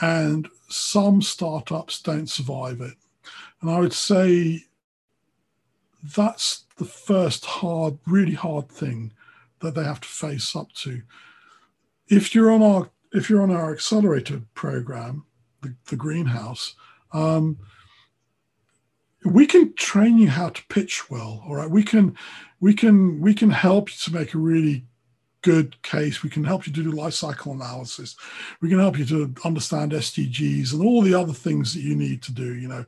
and 0.00 0.48
some 0.68 1.22
startups 1.22 2.02
don't 2.02 2.28
survive 2.28 2.80
it. 2.80 2.94
And 3.60 3.70
I 3.70 3.80
would 3.80 3.92
say 3.92 4.64
that's 6.14 6.64
the 6.76 6.84
first 6.84 7.44
hard, 7.44 7.98
really 8.06 8.34
hard 8.34 8.68
thing 8.68 9.12
that 9.60 9.74
they 9.74 9.84
have 9.84 10.00
to 10.00 10.08
face 10.08 10.54
up 10.54 10.72
to. 10.72 11.02
if 12.08 12.34
you're 12.34 12.50
on 12.50 12.62
our 12.62 12.90
if 13.12 13.30
you're 13.30 13.42
on 13.42 13.50
our 13.50 13.72
accelerator 13.72 14.42
program, 14.54 15.24
the, 15.62 15.74
the 15.86 15.96
greenhouse, 15.96 16.74
um, 17.12 17.56
we 19.24 19.46
can 19.46 19.72
train 19.74 20.18
you 20.18 20.28
how 20.28 20.50
to 20.50 20.62
pitch 20.66 21.10
well. 21.10 21.42
All 21.46 21.54
right, 21.54 21.70
we 21.70 21.82
can 21.82 22.16
we 22.60 22.74
can 22.74 23.20
we 23.20 23.34
can 23.34 23.50
help 23.50 23.90
you 23.90 23.96
to 24.04 24.14
make 24.14 24.34
a 24.34 24.38
really 24.38 24.84
good 25.42 25.80
case. 25.82 26.22
We 26.22 26.30
can 26.30 26.44
help 26.44 26.66
you 26.66 26.72
to 26.72 26.82
do 26.82 26.90
life 26.90 27.14
cycle 27.14 27.52
analysis. 27.52 28.16
We 28.60 28.68
can 28.68 28.78
help 28.78 28.98
you 28.98 29.04
to 29.06 29.32
understand 29.44 29.92
SDGs 29.92 30.72
and 30.72 30.82
all 30.82 31.02
the 31.02 31.14
other 31.14 31.32
things 31.32 31.72
that 31.74 31.82
you 31.82 31.94
need 31.94 32.22
to 32.24 32.32
do. 32.32 32.54
You 32.54 32.68
know, 32.68 32.84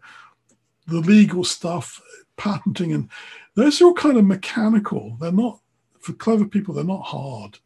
the 0.87 1.01
legal 1.01 1.45
stuff, 1.45 2.01
patenting, 2.38 2.92
and 2.92 3.09
those 3.54 3.83
are 3.83 3.87
all 3.87 3.95
kind 3.95 4.16
of 4.16 4.25
mechanical. 4.25 5.16
They're 5.21 5.30
not 5.30 5.61
for 6.00 6.14
clever 6.14 6.47
people. 6.47 6.73
They're 6.73 6.85
not 6.85 7.02
hard. 7.02 7.59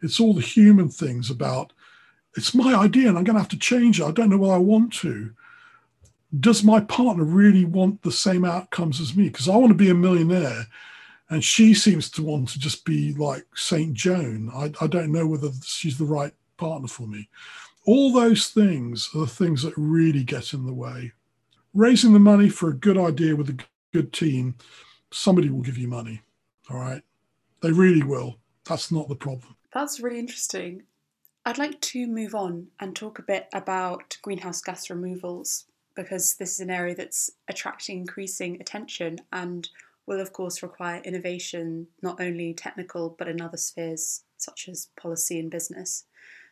It's 0.00 0.20
all 0.20 0.32
the 0.32 0.40
human 0.40 0.88
things 0.88 1.30
about. 1.30 1.72
It's 2.36 2.54
my 2.54 2.74
idea, 2.74 3.08
and 3.08 3.18
I'm 3.18 3.24
going 3.24 3.34
to 3.34 3.42
have 3.42 3.48
to 3.50 3.58
change 3.58 4.00
it. 4.00 4.04
I 4.04 4.10
don't 4.10 4.30
know 4.30 4.38
what 4.38 4.54
I 4.54 4.58
want 4.58 4.92
to. 4.94 5.32
Does 6.40 6.64
my 6.64 6.80
partner 6.80 7.24
really 7.24 7.64
want 7.64 8.02
the 8.02 8.10
same 8.10 8.44
outcomes 8.44 9.00
as 9.00 9.14
me? 9.16 9.28
Because 9.28 9.48
I 9.48 9.56
want 9.56 9.68
to 9.70 9.74
be 9.74 9.90
a 9.90 9.94
millionaire, 9.94 10.66
and 11.30 11.44
she 11.44 11.74
seems 11.74 12.10
to 12.10 12.22
want 12.22 12.48
to 12.50 12.58
just 12.58 12.84
be 12.84 13.14
like 13.14 13.46
Saint 13.54 13.94
Joan. 13.94 14.50
I, 14.54 14.72
I 14.80 14.86
don't 14.88 15.12
know 15.12 15.26
whether 15.26 15.50
she's 15.62 15.96
the 15.96 16.04
right 16.04 16.32
partner 16.56 16.88
for 16.88 17.06
me. 17.06 17.28
All 17.86 18.12
those 18.12 18.48
things 18.48 19.10
are 19.14 19.20
the 19.20 19.26
things 19.26 19.62
that 19.62 19.74
really 19.76 20.24
get 20.24 20.52
in 20.52 20.66
the 20.66 20.72
way. 20.72 21.12
Raising 21.72 22.12
the 22.12 22.18
money 22.18 22.48
for 22.48 22.68
a 22.68 22.74
good 22.74 22.98
idea 22.98 23.36
with 23.36 23.50
a 23.50 23.58
good 23.94 24.12
team, 24.12 24.56
somebody 25.12 25.48
will 25.48 25.62
give 25.62 25.78
you 25.78 25.86
money. 25.86 26.20
All 26.68 26.76
right. 26.78 27.02
They 27.62 27.70
really 27.70 28.02
will. 28.02 28.36
That's 28.64 28.90
not 28.90 29.08
the 29.08 29.14
problem. 29.14 29.54
That's 29.72 30.00
really 30.00 30.18
interesting. 30.18 30.82
I'd 31.46 31.58
like 31.58 31.80
to 31.80 32.06
move 32.06 32.34
on 32.34 32.68
and 32.80 32.96
talk 32.96 33.18
a 33.18 33.22
bit 33.22 33.46
about 33.54 34.16
greenhouse 34.22 34.60
gas 34.60 34.90
removals 34.90 35.66
because 35.94 36.34
this 36.34 36.54
is 36.54 36.60
an 36.60 36.70
area 36.70 36.94
that's 36.96 37.30
attracting 37.48 37.98
increasing 37.98 38.60
attention 38.60 39.18
and 39.32 39.68
will, 40.06 40.20
of 40.20 40.32
course, 40.32 40.62
require 40.62 41.00
innovation, 41.04 41.86
not 42.02 42.20
only 42.20 42.52
technical 42.52 43.14
but 43.16 43.28
in 43.28 43.40
other 43.40 43.56
spheres 43.56 44.24
such 44.38 44.68
as 44.68 44.88
policy 44.96 45.38
and 45.38 45.50
business. 45.50 46.04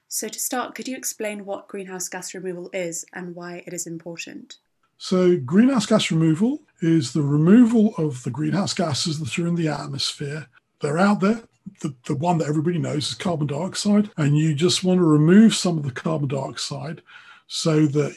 So, 0.07 0.29
to 0.29 0.39
start, 0.39 0.75
could 0.75 0.87
you 0.87 0.97
explain 0.97 1.45
what 1.45 1.69
greenhouse 1.69 2.09
gas 2.09 2.35
removal 2.35 2.71
is 2.73 3.05
and 3.13 3.35
why 3.35 3.65
it 3.67 3.73
is 3.73 3.87
important? 3.87 4.59
So, 5.05 5.37
greenhouse 5.37 5.85
gas 5.85 6.13
removal 6.13 6.61
is 6.81 7.13
the 7.13 7.23
removal 7.23 7.93
of 7.99 8.23
the 8.23 8.31
greenhouse 8.31 8.73
gases 8.73 9.19
that 9.19 9.37
are 9.37 9.49
in 9.49 9.57
the 9.57 9.67
atmosphere. 9.67 10.47
They're 10.81 10.97
out 10.97 11.19
there. 11.19 11.43
The, 11.81 11.93
the 12.07 12.15
one 12.15 12.39
that 12.39 12.47
everybody 12.47 12.79
knows 12.79 13.09
is 13.09 13.15
carbon 13.15 13.49
dioxide, 13.49 14.11
and 14.17 14.39
you 14.39 14.55
just 14.55 14.85
want 14.85 14.99
to 14.99 15.05
remove 15.05 15.57
some 15.57 15.77
of 15.77 15.83
the 15.83 15.91
carbon 15.91 16.29
dioxide 16.29 17.03
so 17.49 17.87
that 17.87 18.15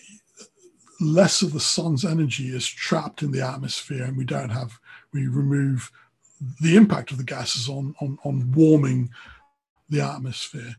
less 1.02 1.42
of 1.42 1.54
the 1.54 1.60
sun's 1.60 2.06
energy 2.06 2.50
is 2.50 2.68
trapped 2.68 3.24
in 3.24 3.32
the 3.32 3.42
atmosphere 3.42 4.04
and 4.04 4.16
we 4.16 4.24
don't 4.24 4.50
have 4.50 4.80
we 5.12 5.26
remove 5.26 5.92
the 6.62 6.76
impact 6.76 7.10
of 7.10 7.18
the 7.18 7.24
gases 7.24 7.68
on, 7.68 7.96
on, 8.00 8.20
on 8.24 8.52
warming 8.52 9.10
the 9.90 10.02
atmosphere. 10.02 10.76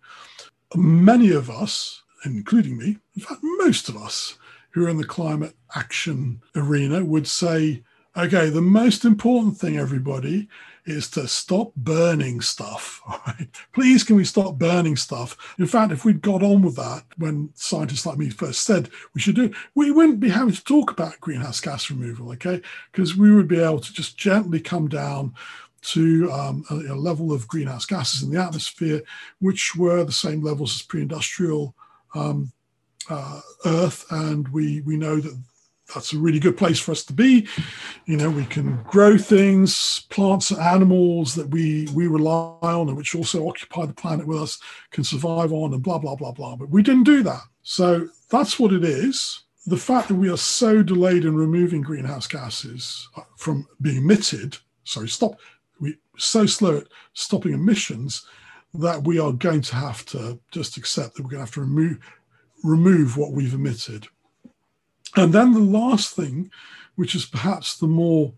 Many 0.77 1.33
of 1.33 1.51
us, 1.51 2.05
including 2.25 2.79
me, 2.79 2.99
in 3.17 3.23
fact, 3.23 3.41
most 3.43 3.89
of 3.89 3.97
us 3.97 4.39
who 4.77 4.85
are 4.85 4.91
in 4.91 4.99
the 4.99 5.05
climate 5.05 5.55
action 5.75 6.39
arena 6.55 7.03
would 7.03 7.27
say, 7.27 7.83
okay, 8.15 8.51
the 8.51 8.61
most 8.61 9.07
important 9.07 9.57
thing, 9.57 9.79
everybody, 9.79 10.47
is 10.85 11.09
to 11.09 11.27
stop 11.27 11.75
burning 11.77 12.43
stuff. 12.43 13.01
Right. 13.27 13.49
Please, 13.73 14.05
can 14.05 14.17
we 14.17 14.25
stop 14.25 14.59
burning 14.59 14.97
stuff? 14.97 15.57
In 15.59 15.67
fact, 15.67 15.93
if 15.93 16.05
we'd 16.05 16.21
got 16.21 16.43
on 16.43 16.61
with 16.61 16.77
that 16.77 17.05
when 17.17 17.49
scientists 17.55 18.05
like 18.05 18.19
me 18.19 18.29
first 18.29 18.63
said 18.63 18.91
we 19.15 19.21
should 19.21 19.35
do 19.35 19.45
it, 19.45 19.55
we 19.75 19.91
wouldn't 19.91 20.21
be 20.21 20.29
having 20.29 20.55
to 20.55 20.63
talk 20.63 20.91
about 20.91 21.21
greenhouse 21.21 21.61
gas 21.61 21.91
removal, 21.91 22.31
okay? 22.33 22.61
Because 22.93 23.17
we 23.17 23.35
would 23.35 23.49
be 23.49 23.59
able 23.59 23.81
to 23.81 23.93
just 23.93 24.19
gently 24.19 24.61
come 24.61 24.89
down 24.89 25.35
to 25.83 26.31
um, 26.31 26.65
a, 26.71 26.75
a, 26.75 26.95
level 26.95 27.33
of 27.33 27.49
greenhouse 27.49 27.87
gases 27.87 28.23
in 28.23 28.31
the 28.31 28.41
atmosphere, 28.41 29.01
which 29.41 29.75
were 29.75 30.05
the 30.05 30.13
same 30.13 30.43
levels 30.43 30.75
as 30.75 30.83
pre-industrial 30.83 31.75
um, 32.15 32.53
uh, 33.09 33.41
Earth, 33.65 34.07
and 34.11 34.49
we 34.49 34.81
we 34.83 34.97
know 34.97 35.21
that 35.21 35.37
that's 35.95 36.13
a 36.13 36.19
really 36.19 36.41
good 36.41 36.57
place 36.57 36.81
for 36.81 36.93
us 36.93 37.05
to 37.05 37.13
be. 37.13 37.47
You 38.07 38.17
know, 38.17 38.31
we 38.31 38.45
can 38.47 38.83
grow 38.85 39.17
things, 39.17 40.07
plants, 40.11 40.51
and 40.51 40.61
animals 40.61 41.35
that 41.37 41.49
we 41.49 41.89
we 41.95 42.07
rely 42.07 42.59
on 42.63 42.89
and 42.89 42.97
which 42.97 43.15
also 43.15 43.49
occupy 43.49 43.87
the 43.87 43.95
planet 43.95 44.27
with 44.27 44.43
us 44.43 44.59
can 44.91 45.05
survive 45.05 45.53
on 45.53 45.73
and 45.73 45.83
blah 45.83 45.99
blah 45.99 46.17
blah 46.17 46.33
blah. 46.33 46.57
But 46.57 46.71
we 46.71 46.83
didn't 46.83 47.05
do 47.05 47.23
that. 47.23 47.43
So 47.63 48.09
that's 48.31 48.59
what 48.59 48.73
it 48.73 48.85
is. 48.85 49.43
The 49.67 49.77
fact 49.77 50.09
that 50.09 50.15
we 50.15 50.31
are 50.31 50.37
so 50.37 50.83
delayed 50.83 51.25
in 51.25 51.35
removing 51.35 51.83
greenhouse 51.83 52.29
gases 52.29 53.09
uh, 53.17 53.23
from 53.37 53.67
being 53.81 53.99
emitted, 53.99 54.57
sorry, 54.85 55.09
stop, 55.09 55.41
we 55.81 55.97
so 56.17 56.47
slow 56.47 56.79
at 56.79 56.87
stopping 57.15 57.53
emissions 57.53 58.27
that 58.75 59.03
we 59.05 59.19
are 59.19 59.33
going 59.33 59.63
to 59.63 59.75
have 59.75 60.05
to 60.07 60.39
just 60.51 60.77
accept 60.77 61.15
that 61.15 61.23
we're 61.23 61.31
going 61.31 61.39
to 61.39 61.47
have 61.47 61.55
to 61.55 61.61
remove 61.61 61.99
remove 62.67 63.17
what 63.17 63.33
we've 63.33 63.55
emitted. 63.55 64.09
And 65.15 65.33
then 65.33 65.53
the 65.53 65.61
last 65.61 66.15
thing, 66.15 66.51
which 66.97 67.15
is 67.15 67.25
perhaps 67.25 67.77
the 67.77 67.87
more 67.87 68.35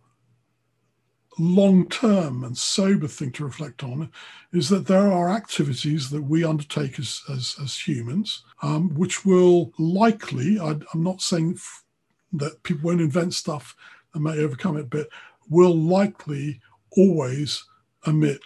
long 1.39 1.89
term 1.89 2.43
and 2.45 2.57
sober 2.57 3.07
thing 3.07 3.31
to 3.33 3.45
reflect 3.45 3.83
on, 3.83 4.11
is 4.53 4.69
that 4.69 4.87
there 4.87 5.11
are 5.13 5.31
activities 5.31 6.11
that 6.11 6.23
we 6.23 6.45
undertake 6.45 6.99
as, 6.99 7.23
as, 7.31 7.57
as 7.63 7.77
humans, 7.77 8.45
um, 8.63 8.95
which 8.95 9.25
will 9.25 9.73
likely, 9.79 10.59
I, 10.59 10.77
I'm 10.93 11.03
not 11.03 11.23
saying 11.23 11.55
f- 11.57 11.85
that 12.33 12.63
people 12.63 12.89
won't 12.89 13.01
invent 13.01 13.35
stuff 13.35 13.75
and 14.15 14.25
may 14.25 14.39
overcome 14.39 14.77
it, 14.77 14.91
but 14.91 15.09
will 15.49 15.77
likely 15.77 16.61
always 16.97 17.65
emit 18.07 18.41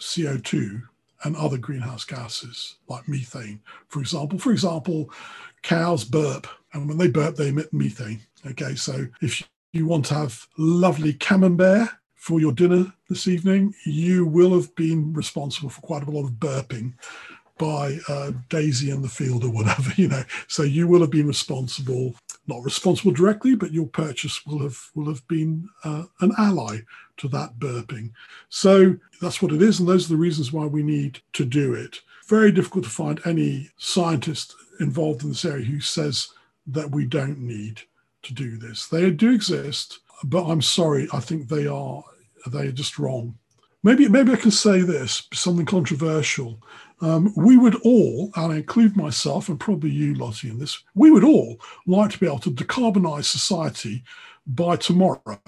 CO2 0.00 0.82
and 1.24 1.36
other 1.36 1.58
greenhouse 1.58 2.04
gases 2.04 2.76
like 2.88 3.08
methane, 3.08 3.60
for 3.88 4.00
example. 4.00 4.38
For 4.38 4.52
example, 4.52 5.10
cows 5.62 6.04
burp 6.04 6.46
and 6.72 6.88
when 6.88 6.98
they 6.98 7.08
burp, 7.08 7.36
they 7.36 7.48
emit 7.48 7.72
methane. 7.72 8.20
Okay, 8.46 8.74
so 8.74 9.06
if 9.20 9.46
you 9.72 9.86
want 9.86 10.06
to 10.06 10.14
have 10.14 10.46
lovely 10.58 11.14
camembert 11.14 11.88
for 12.14 12.40
your 12.40 12.52
dinner 12.52 12.92
this 13.08 13.26
evening, 13.26 13.74
you 13.84 14.26
will 14.26 14.54
have 14.54 14.74
been 14.74 15.12
responsible 15.12 15.70
for 15.70 15.80
quite 15.80 16.06
a 16.06 16.10
lot 16.10 16.24
of 16.24 16.32
burping 16.32 16.94
by 17.58 17.98
uh, 18.08 18.32
Daisy 18.48 18.90
in 18.90 19.02
the 19.02 19.08
field 19.08 19.44
or 19.44 19.50
whatever, 19.50 19.92
you 19.96 20.08
know. 20.08 20.22
So 20.48 20.62
you 20.62 20.88
will 20.88 21.00
have 21.00 21.10
been 21.10 21.26
responsible, 21.26 22.14
not 22.46 22.64
responsible 22.64 23.12
directly, 23.12 23.54
but 23.54 23.72
your 23.72 23.86
purchase 23.86 24.44
will 24.46 24.60
have 24.60 24.78
will 24.94 25.08
have 25.08 25.26
been 25.28 25.68
uh, 25.84 26.04
an 26.20 26.32
ally 26.38 26.78
to 27.22 27.28
that 27.28 27.58
burping. 27.58 28.10
So 28.48 28.96
that's 29.20 29.40
what 29.40 29.52
it 29.52 29.62
is, 29.62 29.78
and 29.78 29.88
those 29.88 30.06
are 30.06 30.14
the 30.14 30.20
reasons 30.20 30.52
why 30.52 30.66
we 30.66 30.82
need 30.82 31.20
to 31.34 31.44
do 31.44 31.72
it. 31.72 32.00
Very 32.26 32.50
difficult 32.50 32.84
to 32.84 32.90
find 32.90 33.20
any 33.24 33.70
scientist 33.78 34.56
involved 34.80 35.22
in 35.22 35.28
this 35.28 35.44
area 35.44 35.64
who 35.64 35.80
says 35.80 36.28
that 36.66 36.90
we 36.90 37.06
don't 37.06 37.38
need 37.38 37.80
to 38.22 38.34
do 38.34 38.56
this. 38.56 38.88
They 38.88 39.10
do 39.10 39.32
exist, 39.32 40.00
but 40.24 40.44
I'm 40.44 40.62
sorry, 40.62 41.08
I 41.12 41.20
think 41.20 41.48
they 41.48 41.66
are 41.66 42.02
they 42.48 42.66
are 42.66 42.72
just 42.72 42.98
wrong. 42.98 43.38
Maybe 43.84 44.08
maybe 44.08 44.32
I 44.32 44.36
can 44.36 44.50
say 44.50 44.80
this 44.80 45.28
something 45.32 45.66
controversial. 45.66 46.60
Um, 47.00 47.32
we 47.36 47.56
would 47.56 47.76
all, 47.84 48.30
and 48.36 48.52
I 48.52 48.56
include 48.56 48.96
myself 48.96 49.48
and 49.48 49.58
probably 49.58 49.90
you, 49.90 50.14
Lottie, 50.14 50.50
in 50.50 50.58
this. 50.58 50.82
We 50.94 51.10
would 51.10 51.24
all 51.24 51.60
like 51.86 52.10
to 52.12 52.18
be 52.18 52.26
able 52.26 52.38
to 52.40 52.50
decarbonize 52.50 53.24
society 53.24 54.04
by 54.46 54.76
tomorrow. 54.76 55.40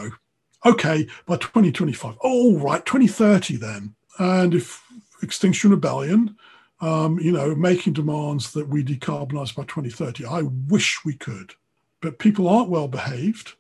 Okay, 0.64 1.07
by 1.27 1.37
2025. 1.37 2.16
Oh, 2.22 2.57
right, 2.59 2.85
2030 2.85 3.57
then. 3.57 3.94
And 4.18 4.55
if 4.55 4.83
Extinction 5.22 5.70
Rebellion 5.70 6.37
um, 6.85 7.18
you 7.18 7.33
know, 7.33 7.55
making 7.55 7.94
demands 7.94 8.53
that 8.53 8.68
we 8.68 8.85
decarbonize 8.85 9.55
by 9.55 9.62
2030. 9.62 10.27
I 10.27 10.42
wish 10.42 11.05
we 11.05 11.14
could, 11.14 11.55
but 12.03 12.18
people 12.18 12.48
aren't 12.48 12.68
well 12.68 12.88
behaved. 12.88 13.55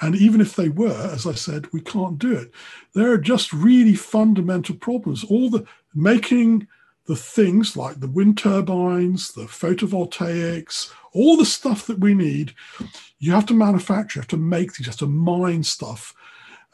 And 0.00 0.16
even 0.16 0.40
if 0.40 0.56
they 0.56 0.68
were, 0.68 1.10
as 1.12 1.26
I 1.26 1.32
said, 1.32 1.72
we 1.72 1.80
can't 1.80 2.18
do 2.18 2.34
it. 2.34 2.50
There 2.94 3.12
are 3.12 3.18
just 3.18 3.52
really 3.52 3.94
fundamental 3.94 4.74
problems. 4.74 5.22
All 5.22 5.50
the 5.50 5.66
making 5.94 6.66
the 7.06 7.14
things 7.14 7.76
like 7.76 8.00
the 8.00 8.08
wind 8.08 8.38
turbines, 8.38 9.32
the 9.32 9.42
photovoltaics, 9.42 10.90
all 11.12 11.36
the 11.36 11.44
stuff 11.44 11.86
that 11.86 11.98
we 11.98 12.14
need, 12.14 12.54
you 13.18 13.32
have 13.32 13.46
to 13.46 13.54
manufacture, 13.54 14.18
you 14.18 14.22
have 14.22 14.28
to 14.28 14.36
make 14.36 14.72
these, 14.72 14.86
you 14.86 14.90
have 14.90 14.98
to 14.98 15.06
mine 15.06 15.62
stuff. 15.62 16.14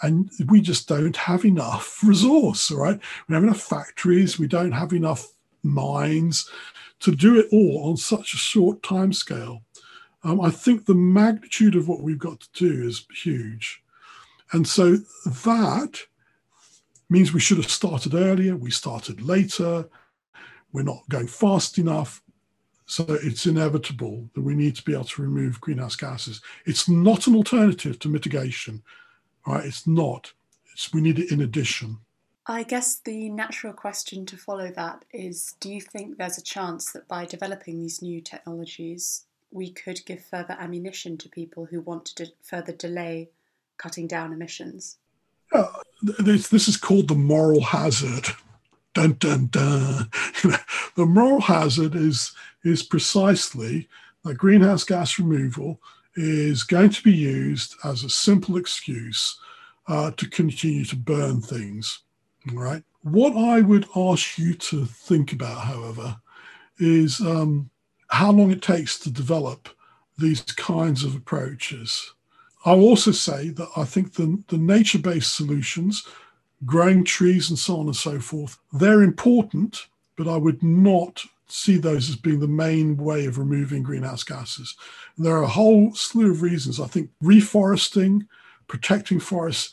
And 0.02 0.30
we 0.46 0.61
just 0.61 0.88
don't 0.88 1.16
have 1.16 1.44
enough 1.44 2.02
resource, 2.04 2.70
right? 2.70 2.96
We 3.26 3.32
don't 3.32 3.42
have 3.42 3.50
enough 3.50 3.62
factories, 3.62 4.38
we 4.38 4.46
don't 4.46 4.72
have 4.72 4.92
enough 4.92 5.26
mines 5.62 6.48
to 7.00 7.14
do 7.14 7.38
it 7.38 7.48
all 7.52 7.90
on 7.90 7.96
such 7.96 8.34
a 8.34 8.38
short 8.38 8.82
time 8.82 9.12
scale. 9.12 9.62
Um, 10.24 10.40
I 10.40 10.50
think 10.50 10.84
the 10.84 10.94
magnitude 10.94 11.76
of 11.76 11.88
what 11.88 12.02
we've 12.02 12.18
got 12.18 12.40
to 12.40 12.48
do 12.54 12.87
is 12.87 13.06
huge. 13.22 13.82
And 14.52 14.66
so 14.66 14.96
that 15.26 16.00
means 17.11 17.32
we 17.32 17.40
should 17.40 17.58
have 17.58 17.70
started 17.70 18.14
earlier, 18.14 18.56
we 18.56 18.70
started 18.70 19.22
later, 19.22 19.88
we're 20.72 20.82
not 20.82 21.08
going 21.08 21.26
fast 21.26 21.78
enough. 21.78 22.22
So 22.87 23.04
it's 23.08 23.46
inevitable 23.46 24.28
that 24.34 24.40
we 24.40 24.54
need 24.54 24.74
to 24.76 24.82
be 24.82 24.94
able 24.94 25.04
to 25.04 25.22
remove 25.22 25.61
greenhouse 25.61 25.96
gases. 25.96 26.40
It's 26.64 26.88
not 26.88 27.26
an 27.26 27.34
alternative 27.34 27.98
to 28.00 28.08
mitigation, 28.08 28.82
right? 29.48 29.64
It's 29.64 29.87
not. 29.87 30.32
It's, 30.72 30.92
we 30.92 31.00
need 31.00 31.18
it 31.18 31.32
in 31.32 31.40
addition. 31.40 31.98
I 32.46 32.62
guess 32.62 33.00
the 33.00 33.28
natural 33.28 33.74
question 33.74 34.24
to 34.26 34.37
follow 34.37 34.70
that 34.70 35.04
is 35.12 35.54
do 35.61 35.70
you 35.70 35.80
think 35.80 36.16
there's 36.16 36.38
a 36.38 36.42
chance 36.42 36.92
that 36.92 37.06
by 37.06 37.26
developing 37.26 37.78
these 37.78 38.00
new 38.00 38.20
technologies, 38.20 39.24
we 39.50 39.70
could 39.70 40.04
give 40.06 40.24
further 40.24 40.56
ammunition 40.58 41.18
to 41.18 41.28
people 41.28 41.66
who 41.66 41.80
want 41.80 42.06
to 42.06 42.24
de- 42.24 42.32
further 42.42 42.72
delay 42.72 43.28
cutting 43.76 44.06
down 44.06 44.32
emissions? 44.32 44.96
Uh, 45.52 45.66
this, 46.02 46.48
this 46.48 46.68
is 46.68 46.76
called 46.76 47.08
the 47.08 47.14
moral 47.14 47.61
hazard. 47.61 48.26
Dun, 48.94 49.16
dun, 49.18 49.48
dun. 49.48 50.11
the 50.96 51.06
moral 51.06 51.40
hazard 51.40 51.94
is, 51.94 52.32
is 52.64 52.82
precisely 52.82 53.88
that 54.24 54.34
greenhouse 54.34 54.84
gas 54.84 55.18
removal 55.18 55.80
is 56.18 56.64
going 56.64 56.90
to 56.90 57.02
be 57.02 57.12
used 57.12 57.74
as 57.85 58.04
a 58.04 58.11
simple 58.11 58.57
excuse 58.57 59.38
uh, 59.87 60.11
to 60.12 60.28
continue 60.28 60.85
to 60.85 60.96
burn 60.96 61.40
things 61.40 62.02
right? 62.52 62.83
What 63.02 63.37
I 63.37 63.61
would 63.61 63.87
ask 63.96 64.38
you 64.38 64.54
to 64.54 64.85
think 64.87 65.33
about, 65.33 65.59
however, 65.64 66.16
is 66.78 67.20
um, 67.20 67.70
how 68.09 68.33
long 68.33 68.50
it 68.50 68.62
takes 68.62 68.98
to 69.00 69.11
develop 69.11 69.68
these 70.18 70.42
kinds 70.42 71.04
of 71.04 71.14
approaches. 71.14 72.12
I'll 72.64 72.81
also 72.81 73.12
say 73.12 73.50
that 73.50 73.68
I 73.76 73.85
think 73.85 74.14
the, 74.14 74.42
the 74.48 74.59
nature 74.59 74.98
based 74.98 75.37
solutions, 75.37 76.07
growing 76.64 77.04
trees 77.04 77.50
and 77.50 77.59
so 77.59 77.78
on 77.78 77.87
and 77.87 77.96
so 77.96 78.18
forth, 78.18 78.59
they're 78.72 79.02
important, 79.02 79.87
but 80.16 80.28
I 80.28 80.37
would 80.37 80.62
not 80.62 81.24
see 81.48 81.76
those 81.76 82.08
as 82.08 82.16
being 82.16 82.40
the 82.40 82.48
main 82.48 82.96
way 82.96 83.26
of 83.26 83.38
removing 83.38 83.82
greenhouse 83.82 84.22
gases. 84.22 84.76
And 85.16 85.24
there 85.24 85.37
are 85.37 85.42
a 85.42 85.48
whole 85.48 85.94
slew 85.94 86.30
of 86.30 86.42
reasons. 86.42 86.80
I 86.80 86.87
think 86.87 87.11
reforesting, 87.22 88.26
protecting 88.66 89.20
forests 89.20 89.72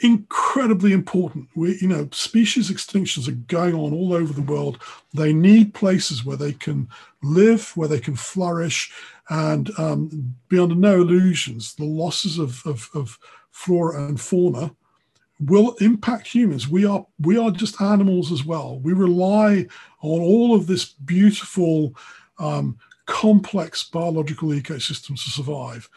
incredibly 0.00 0.92
important. 0.92 1.48
We, 1.54 1.78
you 1.78 1.88
know, 1.88 2.08
species 2.12 2.70
extinctions 2.70 3.28
are 3.28 3.32
going 3.32 3.74
on 3.74 3.92
all 3.92 4.12
over 4.12 4.32
the 4.32 4.42
world. 4.42 4.82
They 5.14 5.32
need 5.32 5.74
places 5.74 6.24
where 6.24 6.36
they 6.36 6.52
can 6.52 6.88
live, 7.22 7.72
where 7.76 7.88
they 7.88 8.00
can 8.00 8.16
flourish, 8.16 8.92
and 9.30 9.70
um, 9.78 10.34
be 10.48 10.58
under 10.58 10.74
no 10.74 10.96
illusions. 10.96 11.74
The 11.74 11.84
losses 11.84 12.38
of, 12.38 12.62
of, 12.66 12.90
of 12.94 13.18
flora 13.50 14.06
and 14.06 14.20
fauna 14.20 14.74
will 15.40 15.74
impact 15.80 16.26
humans. 16.26 16.68
We 16.68 16.86
are 16.86 17.06
we 17.20 17.36
are 17.38 17.50
just 17.50 17.80
animals 17.80 18.32
as 18.32 18.44
well. 18.44 18.78
We 18.80 18.92
rely 18.92 19.66
on 20.00 20.20
all 20.20 20.54
of 20.54 20.66
this 20.66 20.84
beautiful, 20.84 21.94
um, 22.38 22.78
complex 23.06 23.84
biological 23.84 24.48
ecosystems 24.50 25.24
to 25.24 25.30
survive. 25.30 25.88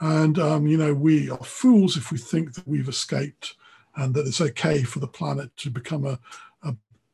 And, 0.00 0.38
um, 0.38 0.66
you 0.66 0.76
know, 0.76 0.92
we 0.92 1.30
are 1.30 1.42
fools 1.42 1.96
if 1.96 2.12
we 2.12 2.18
think 2.18 2.54
that 2.54 2.68
we've 2.68 2.88
escaped 2.88 3.54
and 3.96 4.14
that 4.14 4.26
it's 4.26 4.42
okay 4.42 4.82
for 4.82 4.98
the 4.98 5.06
planet 5.08 5.56
to 5.58 5.70
become 5.70 6.04
a, 6.04 6.18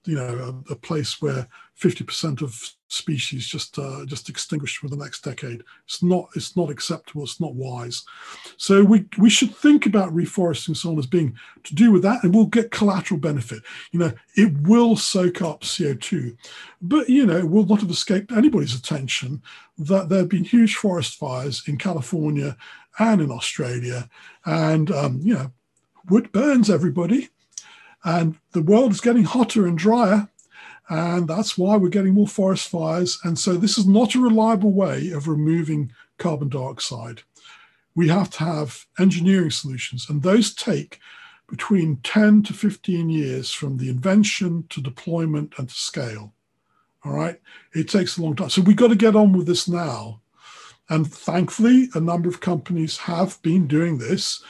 you 0.04 0.16
know, 0.16 0.62
a, 0.68 0.72
a, 0.72 0.76
place 0.76 1.22
where 1.22 1.46
50% 1.80 2.42
of 2.42 2.74
species 2.92 3.46
just 3.46 3.78
uh, 3.78 4.04
just 4.04 4.28
extinguished 4.28 4.78
for 4.78 4.88
the 4.88 4.96
next 4.96 5.22
decade. 5.24 5.62
It's 5.84 6.02
not 6.02 6.28
it's 6.34 6.56
not 6.56 6.70
acceptable. 6.70 7.22
It's 7.22 7.40
not 7.40 7.54
wise. 7.54 8.04
So 8.56 8.84
we 8.84 9.06
we 9.18 9.30
should 9.30 9.54
think 9.54 9.86
about 9.86 10.14
reforesting 10.14 10.76
so 10.76 10.90
on 10.90 10.98
as 10.98 11.06
being 11.06 11.36
to 11.64 11.74
do 11.74 11.90
with 11.90 12.02
that, 12.02 12.22
and 12.22 12.34
we'll 12.34 12.46
get 12.46 12.70
collateral 12.70 13.18
benefit. 13.18 13.62
You 13.92 14.00
know, 14.00 14.12
it 14.36 14.52
will 14.62 14.96
soak 14.96 15.40
up 15.42 15.62
CO2, 15.62 16.36
but 16.80 17.08
you 17.08 17.26
know, 17.26 17.38
it 17.38 17.48
will 17.48 17.66
not 17.66 17.80
have 17.80 17.90
escaped 17.90 18.32
anybody's 18.32 18.74
attention 18.74 19.42
that 19.78 20.08
there 20.08 20.20
have 20.20 20.28
been 20.28 20.44
huge 20.44 20.76
forest 20.76 21.16
fires 21.16 21.62
in 21.66 21.78
California 21.78 22.56
and 22.98 23.20
in 23.20 23.30
Australia, 23.30 24.08
and 24.44 24.90
um, 24.90 25.20
you 25.22 25.34
know, 25.34 25.50
wood 26.08 26.30
burns 26.32 26.68
everybody, 26.68 27.30
and 28.04 28.36
the 28.52 28.62
world 28.62 28.92
is 28.92 29.00
getting 29.00 29.24
hotter 29.24 29.66
and 29.66 29.78
drier. 29.78 30.28
And 30.88 31.28
that's 31.28 31.56
why 31.56 31.76
we're 31.76 31.88
getting 31.88 32.14
more 32.14 32.28
forest 32.28 32.68
fires. 32.68 33.18
And 33.24 33.38
so 33.38 33.54
this 33.54 33.78
is 33.78 33.86
not 33.86 34.14
a 34.14 34.20
reliable 34.20 34.72
way 34.72 35.10
of 35.10 35.28
removing 35.28 35.92
carbon 36.18 36.48
dioxide. 36.48 37.22
We 37.94 38.08
have 38.08 38.30
to 38.30 38.44
have 38.44 38.86
engineering 38.98 39.50
solutions, 39.50 40.06
and 40.08 40.22
those 40.22 40.54
take 40.54 40.98
between 41.48 41.96
10 41.98 42.42
to 42.44 42.52
15 42.54 43.10
years 43.10 43.52
from 43.52 43.76
the 43.76 43.90
invention 43.90 44.64
to 44.70 44.80
deployment 44.80 45.52
and 45.58 45.68
to 45.68 45.74
scale. 45.74 46.32
All 47.04 47.12
right. 47.12 47.38
It 47.74 47.88
takes 47.88 48.16
a 48.16 48.22
long 48.22 48.34
time. 48.36 48.48
So 48.48 48.62
we've 48.62 48.76
got 48.76 48.88
to 48.88 48.96
get 48.96 49.16
on 49.16 49.32
with 49.32 49.46
this 49.46 49.68
now. 49.68 50.20
And 50.88 51.06
thankfully, 51.06 51.88
a 51.94 52.00
number 52.00 52.28
of 52.28 52.40
companies 52.40 52.96
have 52.96 53.40
been 53.42 53.66
doing 53.66 53.98
this 53.98 54.42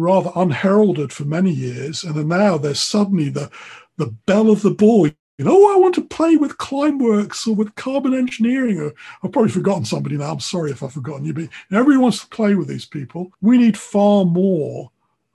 rather 0.00 0.30
unheralded 0.34 1.12
for 1.12 1.24
many 1.24 1.50
years. 1.50 2.04
And 2.04 2.14
then 2.14 2.28
now 2.28 2.58
they're 2.58 2.74
suddenly 2.74 3.28
the, 3.28 3.50
the 3.96 4.06
belle 4.26 4.50
of 4.50 4.62
the 4.62 4.70
ball. 4.70 5.06
You 5.06 5.46
know, 5.46 5.52
oh, 5.54 5.74
I 5.74 5.78
want 5.78 5.94
to 5.94 6.04
play 6.04 6.36
with 6.36 6.58
Climeworks 6.58 7.46
or 7.46 7.54
with 7.54 7.74
carbon 7.74 8.14
engineering. 8.14 8.78
Or 8.78 8.92
I've 9.22 9.32
probably 9.32 9.50
forgotten 9.50 9.84
somebody 9.84 10.16
now. 10.16 10.32
I'm 10.32 10.40
sorry 10.40 10.70
if 10.70 10.82
I've 10.82 10.92
forgotten 10.92 11.24
you, 11.24 11.32
but 11.32 11.48
everyone 11.72 12.02
wants 12.02 12.20
to 12.20 12.28
play 12.28 12.54
with 12.54 12.68
these 12.68 12.84
people. 12.84 13.32
We 13.40 13.56
need 13.56 13.78
far 13.78 14.24
more 14.24 14.90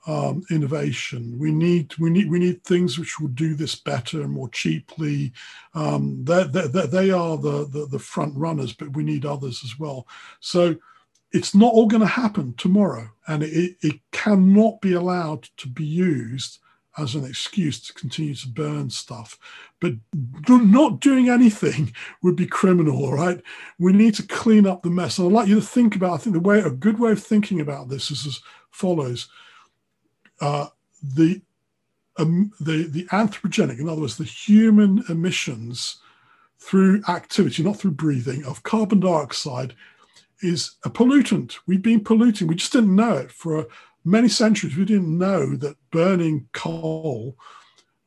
um, 0.07 0.43
innovation. 0.51 1.37
We 1.39 1.51
need 1.51 1.95
we 1.97 2.09
need 2.09 2.29
we 2.29 2.39
need 2.39 2.63
things 2.63 2.99
which 2.99 3.19
will 3.19 3.29
do 3.29 3.55
this 3.55 3.75
better 3.75 4.21
and 4.21 4.31
more 4.31 4.49
cheaply. 4.49 5.33
Um, 5.73 6.23
they 6.23 6.43
they 6.43 7.11
are 7.11 7.37
the, 7.37 7.67
the 7.67 7.87
the 7.89 7.99
front 7.99 8.35
runners, 8.35 8.73
but 8.73 8.95
we 8.95 9.03
need 9.03 9.25
others 9.25 9.61
as 9.63 9.79
well. 9.79 10.07
So 10.39 10.75
it's 11.31 11.53
not 11.53 11.73
all 11.73 11.87
going 11.87 12.01
to 12.01 12.07
happen 12.07 12.53
tomorrow, 12.57 13.09
and 13.27 13.43
it, 13.43 13.75
it 13.81 13.99
cannot 14.11 14.81
be 14.81 14.93
allowed 14.93 15.43
to 15.57 15.67
be 15.67 15.85
used 15.85 16.59
as 16.97 17.13
an 17.13 17.25
excuse 17.25 17.81
to 17.81 17.93
continue 17.93 18.33
to 18.33 18.47
burn 18.47 18.89
stuff. 18.89 19.37
But 19.81 19.95
not 20.47 21.01
doing 21.01 21.29
anything 21.29 21.93
would 22.23 22.35
be 22.35 22.47
criminal, 22.47 23.11
right? 23.11 23.41
We 23.79 23.91
need 23.91 24.15
to 24.15 24.27
clean 24.27 24.65
up 24.65 24.81
the 24.81 24.89
mess. 24.89 25.17
And 25.17 25.27
I'd 25.27 25.33
like 25.33 25.47
you 25.49 25.55
to 25.55 25.61
think 25.61 25.95
about, 25.95 26.13
I 26.13 26.17
think 26.17 26.33
the 26.33 26.39
way, 26.39 26.59
a 26.59 26.69
good 26.69 26.99
way 26.99 27.11
of 27.11 27.21
thinking 27.21 27.59
about 27.59 27.89
this 27.89 28.11
is 28.11 28.25
as 28.25 28.39
follows 28.71 29.27
uh, 30.41 30.67
the 31.01 31.41
um, 32.17 32.51
the 32.61 32.83
the 32.83 33.05
anthropogenic, 33.07 33.79
in 33.79 33.89
other 33.89 34.01
words, 34.01 34.17
the 34.17 34.23
human 34.23 35.03
emissions 35.09 35.97
through 36.59 37.01
activity, 37.09 37.61
not 37.61 37.77
through 37.77 37.91
breathing, 37.91 38.45
of 38.45 38.63
carbon 38.63 39.01
dioxide 39.01 39.75
is 40.41 40.75
a 40.83 40.89
pollutant. 40.89 41.57
We've 41.67 41.81
been 41.81 42.03
polluting. 42.03 42.47
We 42.47 42.55
just 42.55 42.73
didn't 42.73 42.95
know 42.95 43.13
it 43.13 43.31
for 43.31 43.67
many 44.03 44.27
centuries. 44.27 44.75
We 44.75 44.85
didn't 44.85 45.17
know 45.17 45.55
that 45.55 45.77
burning 45.91 46.47
coal 46.53 47.37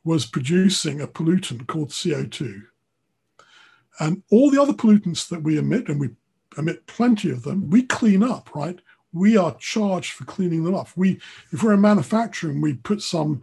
was 0.05 0.27
producing 0.27 1.01
a 1.01 1.07
pollutant 1.07 1.67
called 1.67 1.91
CO2. 1.91 2.63
And 4.01 4.23
all 4.31 4.51
the 4.51 4.63
other 4.63 4.73
pollutants 4.73 5.29
that 5.29 5.43
we 5.43 5.59
emit, 5.59 5.89
and 5.89 5.99
we 5.99 6.11
emit 6.57 6.87
plenty 6.87 7.31
of 7.31 7.43
them, 7.43 7.69
we 7.69 7.83
clean 7.83 8.23
up, 8.23 8.55
right? 8.55 8.81
we 9.13 9.37
are 9.37 9.57
charged 9.59 10.13
for 10.13 10.25
cleaning 10.25 10.65
them 10.65 10.75
up. 10.75 10.89
We, 10.97 11.21
if 11.51 11.63
we're 11.63 11.75
in 11.75 11.81
manufacturing, 11.81 12.61
we 12.61 12.75
put 12.75 13.03
some, 13.03 13.43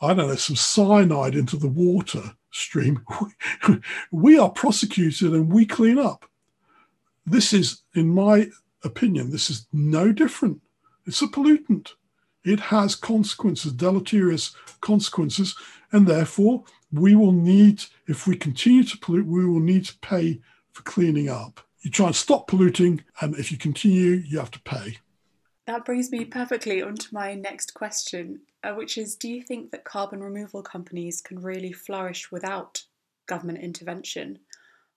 I 0.00 0.14
don't 0.14 0.28
know, 0.28 0.34
some 0.36 0.56
cyanide 0.56 1.34
into 1.34 1.56
the 1.56 1.68
water 1.68 2.22
stream. 2.50 3.04
we 4.10 4.38
are 4.38 4.50
prosecuted 4.50 5.32
and 5.32 5.52
we 5.52 5.66
clean 5.66 5.98
up. 5.98 6.26
This 7.26 7.52
is, 7.52 7.82
in 7.94 8.08
my 8.08 8.48
opinion, 8.84 9.30
this 9.30 9.50
is 9.50 9.66
no 9.72 10.12
different. 10.12 10.60
It's 11.06 11.22
a 11.22 11.26
pollutant. 11.26 11.92
It 12.44 12.60
has 12.60 12.94
consequences, 12.94 13.72
deleterious 13.72 14.54
consequences, 14.80 15.54
and 15.92 16.06
therefore 16.06 16.64
we 16.92 17.14
will 17.14 17.32
need, 17.32 17.84
if 18.06 18.26
we 18.26 18.36
continue 18.36 18.84
to 18.84 18.98
pollute, 18.98 19.26
we 19.26 19.44
will 19.44 19.60
need 19.60 19.84
to 19.86 19.98
pay 19.98 20.40
for 20.72 20.82
cleaning 20.82 21.28
up 21.28 21.60
you 21.82 21.90
try 21.90 22.06
and 22.06 22.16
stop 22.16 22.46
polluting, 22.46 23.02
and 23.20 23.34
if 23.36 23.50
you 23.50 23.58
continue, 23.58 24.22
you 24.26 24.38
have 24.38 24.50
to 24.50 24.60
pay. 24.60 24.98
That 25.66 25.84
brings 25.84 26.10
me 26.10 26.24
perfectly 26.24 26.82
onto 26.82 27.08
my 27.12 27.34
next 27.34 27.74
question, 27.74 28.40
uh, 28.62 28.72
which 28.72 28.98
is 28.98 29.16
Do 29.16 29.28
you 29.28 29.42
think 29.42 29.70
that 29.70 29.84
carbon 29.84 30.20
removal 30.20 30.62
companies 30.62 31.20
can 31.20 31.40
really 31.40 31.72
flourish 31.72 32.30
without 32.30 32.84
government 33.26 33.60
intervention? 33.60 34.40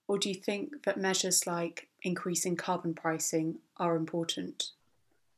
Or 0.06 0.18
do 0.18 0.28
you 0.28 0.34
think 0.34 0.84
that 0.84 0.98
measures 0.98 1.46
like 1.46 1.88
increasing 2.02 2.56
carbon 2.56 2.94
pricing 2.94 3.58
are 3.78 3.96
important? 3.96 4.70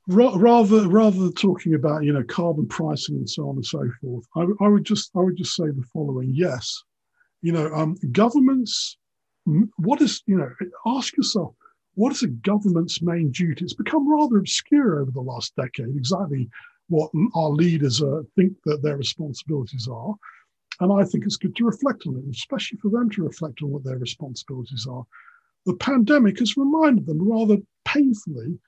Rather, 0.08 0.88
rather 0.88 1.18
than 1.18 1.32
talking 1.34 1.74
about 1.74 2.04
you 2.04 2.12
know 2.12 2.22
carbon 2.24 2.66
pricing 2.68 3.16
and 3.16 3.28
so 3.28 3.48
on 3.48 3.56
and 3.56 3.66
so 3.66 3.82
forth, 4.00 4.24
I, 4.36 4.64
I 4.64 4.68
would 4.68 4.84
just 4.84 5.10
I 5.16 5.20
would 5.20 5.36
just 5.36 5.54
say 5.54 5.66
the 5.66 5.84
following: 5.92 6.30
Yes, 6.32 6.82
you 7.42 7.52
know, 7.52 7.66
um, 7.74 7.96
governments 8.12 8.96
what 9.76 10.02
is, 10.02 10.22
you 10.26 10.36
know, 10.36 10.50
ask 10.86 11.16
yourself, 11.16 11.54
what 11.94 12.12
is 12.12 12.22
a 12.22 12.28
government's 12.28 13.00
main 13.00 13.30
duty? 13.30 13.64
It's 13.64 13.74
become 13.74 14.10
rather 14.10 14.38
obscure 14.38 15.00
over 15.00 15.10
the 15.10 15.20
last 15.20 15.54
decade, 15.56 15.96
exactly 15.96 16.48
what 16.88 17.10
our 17.34 17.50
leaders 17.50 18.02
uh, 18.02 18.22
think 18.34 18.52
that 18.64 18.82
their 18.82 18.96
responsibilities 18.96 19.88
are. 19.90 20.14
And 20.80 20.92
I 20.92 21.04
think 21.04 21.24
it's 21.24 21.36
good 21.36 21.56
to 21.56 21.64
reflect 21.64 22.06
on 22.06 22.16
it, 22.16 22.24
especially 22.30 22.78
for 22.78 22.90
them 22.90 23.10
to 23.10 23.24
reflect 23.24 23.62
on 23.62 23.70
what 23.70 23.84
their 23.84 23.98
responsibilities 23.98 24.86
are. 24.90 25.04
The 25.64 25.76
pandemic 25.76 26.38
has 26.38 26.56
reminded 26.56 27.06
them 27.06 27.28
rather 27.28 27.56
painfully 27.84 28.58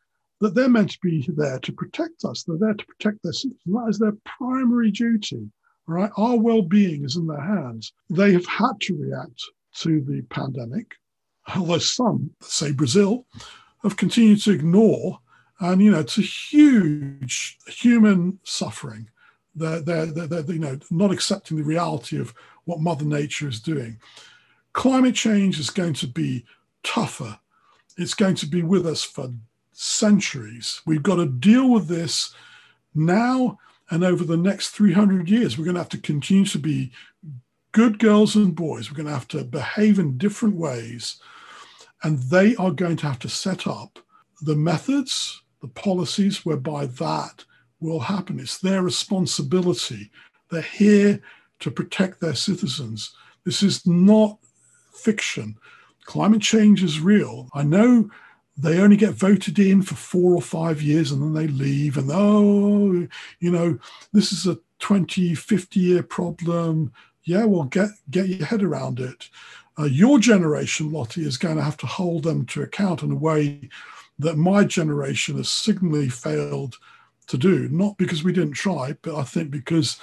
that 0.40 0.54
they're 0.54 0.68
meant 0.68 0.90
to 0.92 0.98
be 1.02 1.28
there 1.36 1.58
to 1.58 1.72
protect 1.72 2.24
us. 2.24 2.44
They're 2.44 2.58
there 2.58 2.74
to 2.74 2.86
protect 2.86 3.22
their 3.22 3.32
citizens. 3.32 3.60
That 3.66 3.86
is 3.88 3.98
their 3.98 4.16
primary 4.24 4.90
duty. 4.90 5.50
Right? 5.86 6.10
Our 6.18 6.36
well-being 6.36 7.04
is 7.04 7.16
in 7.16 7.26
their 7.26 7.40
hands. 7.40 7.92
They 8.10 8.32
have 8.32 8.46
had 8.46 8.78
to 8.82 8.96
react 8.96 9.42
to 9.76 10.02
the 10.02 10.20
pandemic, 10.28 10.94
although 11.56 11.78
some, 11.78 12.30
say 12.42 12.72
Brazil, 12.72 13.24
have 13.82 13.96
continued 13.96 14.42
to 14.42 14.52
ignore. 14.52 15.18
And 15.60 15.80
you 15.80 15.90
know, 15.90 16.00
it's 16.00 16.18
a 16.18 16.22
huge 16.22 17.56
human 17.66 18.38
suffering. 18.44 19.08
They're, 19.58 19.80
they're, 19.80 20.06
they're, 20.06 20.26
they're 20.26 20.54
you 20.54 20.60
know 20.60 20.78
not 20.90 21.12
accepting 21.12 21.56
the 21.56 21.62
reality 21.62 22.18
of 22.18 22.34
what 22.64 22.80
Mother 22.80 23.04
Nature 23.04 23.48
is 23.48 23.60
doing. 23.60 23.98
Climate 24.72 25.14
change 25.14 25.58
is 25.58 25.70
going 25.70 25.94
to 25.94 26.06
be 26.06 26.44
tougher. 26.82 27.38
It's 27.96 28.14
going 28.14 28.36
to 28.36 28.46
be 28.46 28.62
with 28.62 28.86
us 28.86 29.02
for 29.02 29.32
centuries. 29.72 30.80
We've 30.86 31.02
got 31.02 31.16
to 31.16 31.26
deal 31.26 31.70
with 31.70 31.88
this 31.88 32.34
now 32.94 33.58
and 33.90 34.04
over 34.04 34.24
the 34.24 34.36
next 34.36 34.70
300 34.70 35.28
years. 35.28 35.56
We're 35.56 35.64
going 35.64 35.74
to 35.74 35.80
have 35.80 35.88
to 35.90 35.98
continue 35.98 36.44
to 36.46 36.58
be 36.58 36.92
good 37.72 37.98
girls 37.98 38.36
and 38.36 38.54
boys. 38.54 38.90
We're 38.90 38.96
going 38.96 39.06
to 39.06 39.12
have 39.12 39.28
to 39.28 39.44
behave 39.44 39.98
in 39.98 40.18
different 40.18 40.56
ways. 40.56 41.20
And 42.02 42.18
they 42.18 42.54
are 42.56 42.70
going 42.70 42.96
to 42.98 43.06
have 43.06 43.18
to 43.20 43.28
set 43.28 43.66
up 43.66 43.98
the 44.40 44.54
methods, 44.54 45.42
the 45.60 45.68
policies 45.68 46.44
whereby 46.44 46.86
that 46.86 47.44
will 47.80 48.00
happen. 48.00 48.40
It's 48.40 48.58
their 48.58 48.82
responsibility. 48.82 50.10
They're 50.50 50.62
here 50.62 51.20
to 51.60 51.70
protect 51.70 52.20
their 52.20 52.34
citizens. 52.34 53.14
This 53.44 53.62
is 53.62 53.86
not 53.86 54.38
fiction. 54.92 55.56
Climate 56.04 56.42
change 56.42 56.82
is 56.82 57.00
real. 57.00 57.48
I 57.54 57.62
know 57.62 58.10
they 58.58 58.80
only 58.80 58.96
get 58.96 59.14
voted 59.14 59.58
in 59.58 59.82
for 59.82 59.94
four 59.94 60.34
or 60.34 60.42
five 60.42 60.82
years 60.82 61.12
and 61.12 61.22
then 61.22 61.32
they 61.32 61.46
leave 61.46 61.96
and 61.96 62.10
oh 62.12 63.06
you 63.38 63.50
know 63.50 63.78
this 64.12 64.32
is 64.32 64.46
a 64.46 64.58
20 64.80 65.34
50 65.34 65.80
year 65.80 66.02
problem 66.02 66.92
yeah 67.22 67.44
well 67.44 67.64
get 67.64 67.90
get 68.10 68.28
your 68.28 68.44
head 68.44 68.62
around 68.62 68.98
it 68.98 69.28
uh, 69.78 69.84
your 69.84 70.18
generation 70.18 70.90
lottie 70.90 71.24
is 71.24 71.36
going 71.36 71.56
to 71.56 71.62
have 71.62 71.76
to 71.76 71.86
hold 71.86 72.24
them 72.24 72.44
to 72.46 72.62
account 72.62 73.02
in 73.02 73.12
a 73.12 73.16
way 73.16 73.68
that 74.18 74.36
my 74.36 74.64
generation 74.64 75.36
has 75.36 75.48
signally 75.48 76.08
failed 76.08 76.76
to 77.28 77.38
do 77.38 77.68
not 77.68 77.96
because 77.98 78.24
we 78.24 78.32
didn't 78.32 78.52
try 78.52 78.96
but 79.02 79.14
i 79.14 79.22
think 79.22 79.50
because 79.50 79.98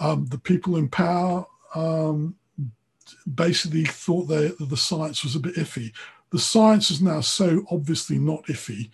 um, 0.00 0.26
the 0.26 0.38
people 0.38 0.76
in 0.76 0.88
power 0.88 1.46
um, 1.76 2.34
basically 3.34 3.84
thought 3.84 4.26
that 4.26 4.56
the 4.58 4.76
science 4.76 5.22
was 5.22 5.36
a 5.36 5.40
bit 5.40 5.54
iffy 5.54 5.92
the 6.34 6.40
science 6.40 6.90
is 6.90 7.00
now 7.00 7.20
so 7.20 7.64
obviously 7.70 8.18
not 8.18 8.44
iffy. 8.46 8.90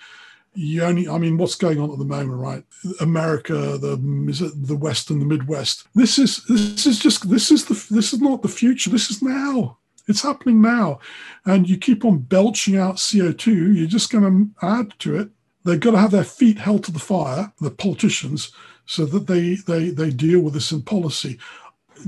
You 0.53 0.83
only, 0.83 1.09
I 1.09 1.17
mean, 1.17 1.39
what's 1.39 1.55
going 1.55 1.81
on 1.81 1.91
at 1.91 1.97
the 1.97 2.05
moment, 2.05 2.39
right? 2.39 2.63
America, 3.01 3.79
the 3.79 3.99
is 4.29 4.43
it 4.43 4.53
the 4.67 4.77
West 4.77 5.09
and 5.09 5.23
the 5.23 5.25
Midwest. 5.25 5.89
This 5.95 6.19
is 6.19 6.45
this 6.51 6.85
is 6.85 6.99
just 6.99 7.31
this 7.31 7.51
is 7.51 7.65
the 7.65 7.95
this 7.95 8.13
is 8.13 8.21
not 8.21 8.43
the 8.43 8.49
future. 8.49 8.91
This 8.91 9.11
is 9.11 9.23
now. 9.23 9.79
It's 10.07 10.23
happening 10.23 10.61
now, 10.61 10.99
and 11.47 11.67
you 11.67 11.79
keep 11.79 12.05
on 12.05 12.19
belching 12.19 12.77
out 12.77 13.01
CO 13.01 13.33
two. 13.33 13.73
You're 13.73 13.87
just 13.87 14.13
going 14.13 14.53
to 14.61 14.67
add 14.67 14.93
to 14.99 15.17
it. 15.17 15.31
They've 15.65 15.81
got 15.81 15.93
to 15.93 15.99
have 15.99 16.11
their 16.11 16.25
feet 16.25 16.59
held 16.59 16.85
to 16.85 16.93
the 16.93 16.99
fire, 16.99 17.53
the 17.61 17.71
politicians, 17.71 18.53
so 18.87 19.05
that 19.07 19.27
they 19.27 19.55
they 19.55 19.91
they 19.91 20.11
deal 20.11 20.41
with 20.41 20.55
this 20.55 20.73
in 20.73 20.83
policy. 20.83 21.39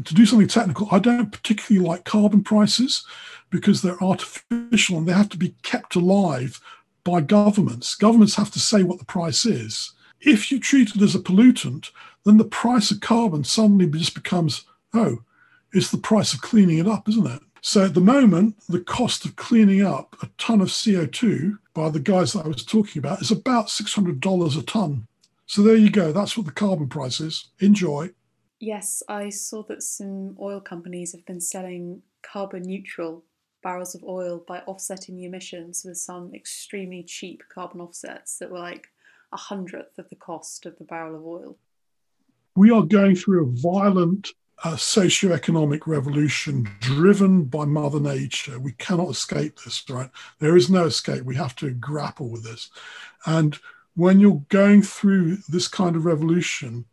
To 0.05 0.15
do 0.15 0.25
something 0.25 0.49
technical, 0.49 0.88
I 0.91 0.99
don't 0.99 1.31
particularly 1.31 1.87
like 1.87 2.05
carbon 2.05 2.43
prices 2.43 3.05
because 3.51 3.83
they're 3.83 4.03
artificial 4.03 4.97
and 4.97 5.07
they 5.07 5.12
have 5.12 5.29
to 5.29 5.37
be 5.37 5.55
kept 5.62 5.95
alive 5.95 6.61
by 7.05 7.21
governments. 7.21 7.95
Governments 7.95 8.37
have 8.37 8.51
to 8.53 8.59
say 8.59 8.83
what 8.83 8.99
the 8.99 9.05
price 9.05 9.45
is. 9.45 9.93
If 10.21 10.51
you 10.51 10.59
treat 10.59 10.95
it 10.95 11.03
as 11.03 11.15
a 11.15 11.19
pollutant, 11.19 11.91
then 12.25 12.38
the 12.38 12.45
price 12.45 12.91
of 12.91 13.01
carbon 13.01 13.45
suddenly 13.45 13.87
just 13.87 14.15
becomes, 14.15 14.65
oh, 14.95 15.19
it's 15.73 15.91
the 15.91 15.99
price 15.99 16.33
of 16.33 16.41
cleaning 16.41 16.79
it 16.79 16.87
up, 16.87 17.09
isn't 17.09 17.27
it? 17.27 17.43
So 17.61 17.85
at 17.85 17.95
the 17.95 18.01
moment, 18.01 18.57
the 18.69 18.81
cost 18.81 19.25
of 19.25 19.37
cleaning 19.37 19.83
up 19.83 20.17
a 20.23 20.31
ton 20.38 20.61
of 20.61 20.69
CO2 20.69 21.59
by 21.75 21.89
the 21.89 22.01
guys 22.01 22.33
that 22.33 22.45
I 22.45 22.49
was 22.49 22.65
talking 22.65 23.01
about 23.01 23.23
is 23.23 23.31
about 23.31 23.69
$600 23.69 24.59
a 24.59 24.63
ton. 24.63 25.07
So 25.47 25.63
there 25.63 25.77
you 25.77 25.91
go. 25.91 26.13
That's 26.13 26.37
what 26.37 26.47
the 26.47 26.53
carbon 26.53 26.89
price 26.89 27.21
is. 27.21 27.49
Enjoy. 27.61 28.11
Yes, 28.59 29.03
I 29.09 29.29
saw 29.31 29.63
that 29.65 29.83
some 29.83 30.37
oil 30.41 30.61
companies 30.61 31.13
have 31.13 31.27
been 31.27 31.41
selling 31.41 32.03
carbon 32.23 32.63
neutral 32.63 33.25
barrels 33.63 33.95
of 33.95 34.05
oil 34.05 34.45
by 34.47 34.61
offsetting 34.61 35.17
the 35.17 35.25
emissions 35.25 35.85
with 35.85 35.97
some 35.97 36.35
extremely 36.35 37.03
cheap 37.03 37.43
carbon 37.53 37.81
offsets 37.81 38.39
that 38.39 38.51
were 38.51 38.59
like 38.59 38.89
a 39.33 39.37
hundredth 39.37 39.99
of 39.99 40.09
the 40.11 40.17
cost 40.17 40.67
of 40.67 40.77
the 40.79 40.85
barrel 40.85 41.17
of 41.17 41.27
oil. 41.27 41.57
We 42.55 42.71
are 42.71 42.83
going 42.83 43.17
through 43.17 43.45
a 43.45 43.61
violent 43.61 44.29
uh, 44.65 44.77
socio-economic 44.77 45.87
revolution 45.87 46.69
driven 46.81 47.45
by 47.45 47.65
Mother 47.65 48.01
Nature. 48.01 48.59
We 48.59 48.73
cannot 48.73 49.11
escape 49.11 49.59
this, 49.65 49.83
right? 49.91 50.11
There 50.38 50.57
is 50.57 50.71
no 50.71 50.87
escape. 50.87 51.25
We 51.25 51.37
have 51.37 51.57
to 51.57 51.71
grapple 51.71 52.29
with 52.29 52.45
this. 52.45 52.71
And 53.27 53.59
when 53.95 54.21
you're 54.21 54.45
going 54.49 54.83
through 54.83 55.38
this 55.49 55.69
kind 55.69 55.97
of 55.97 56.05
revolution, 56.05 56.85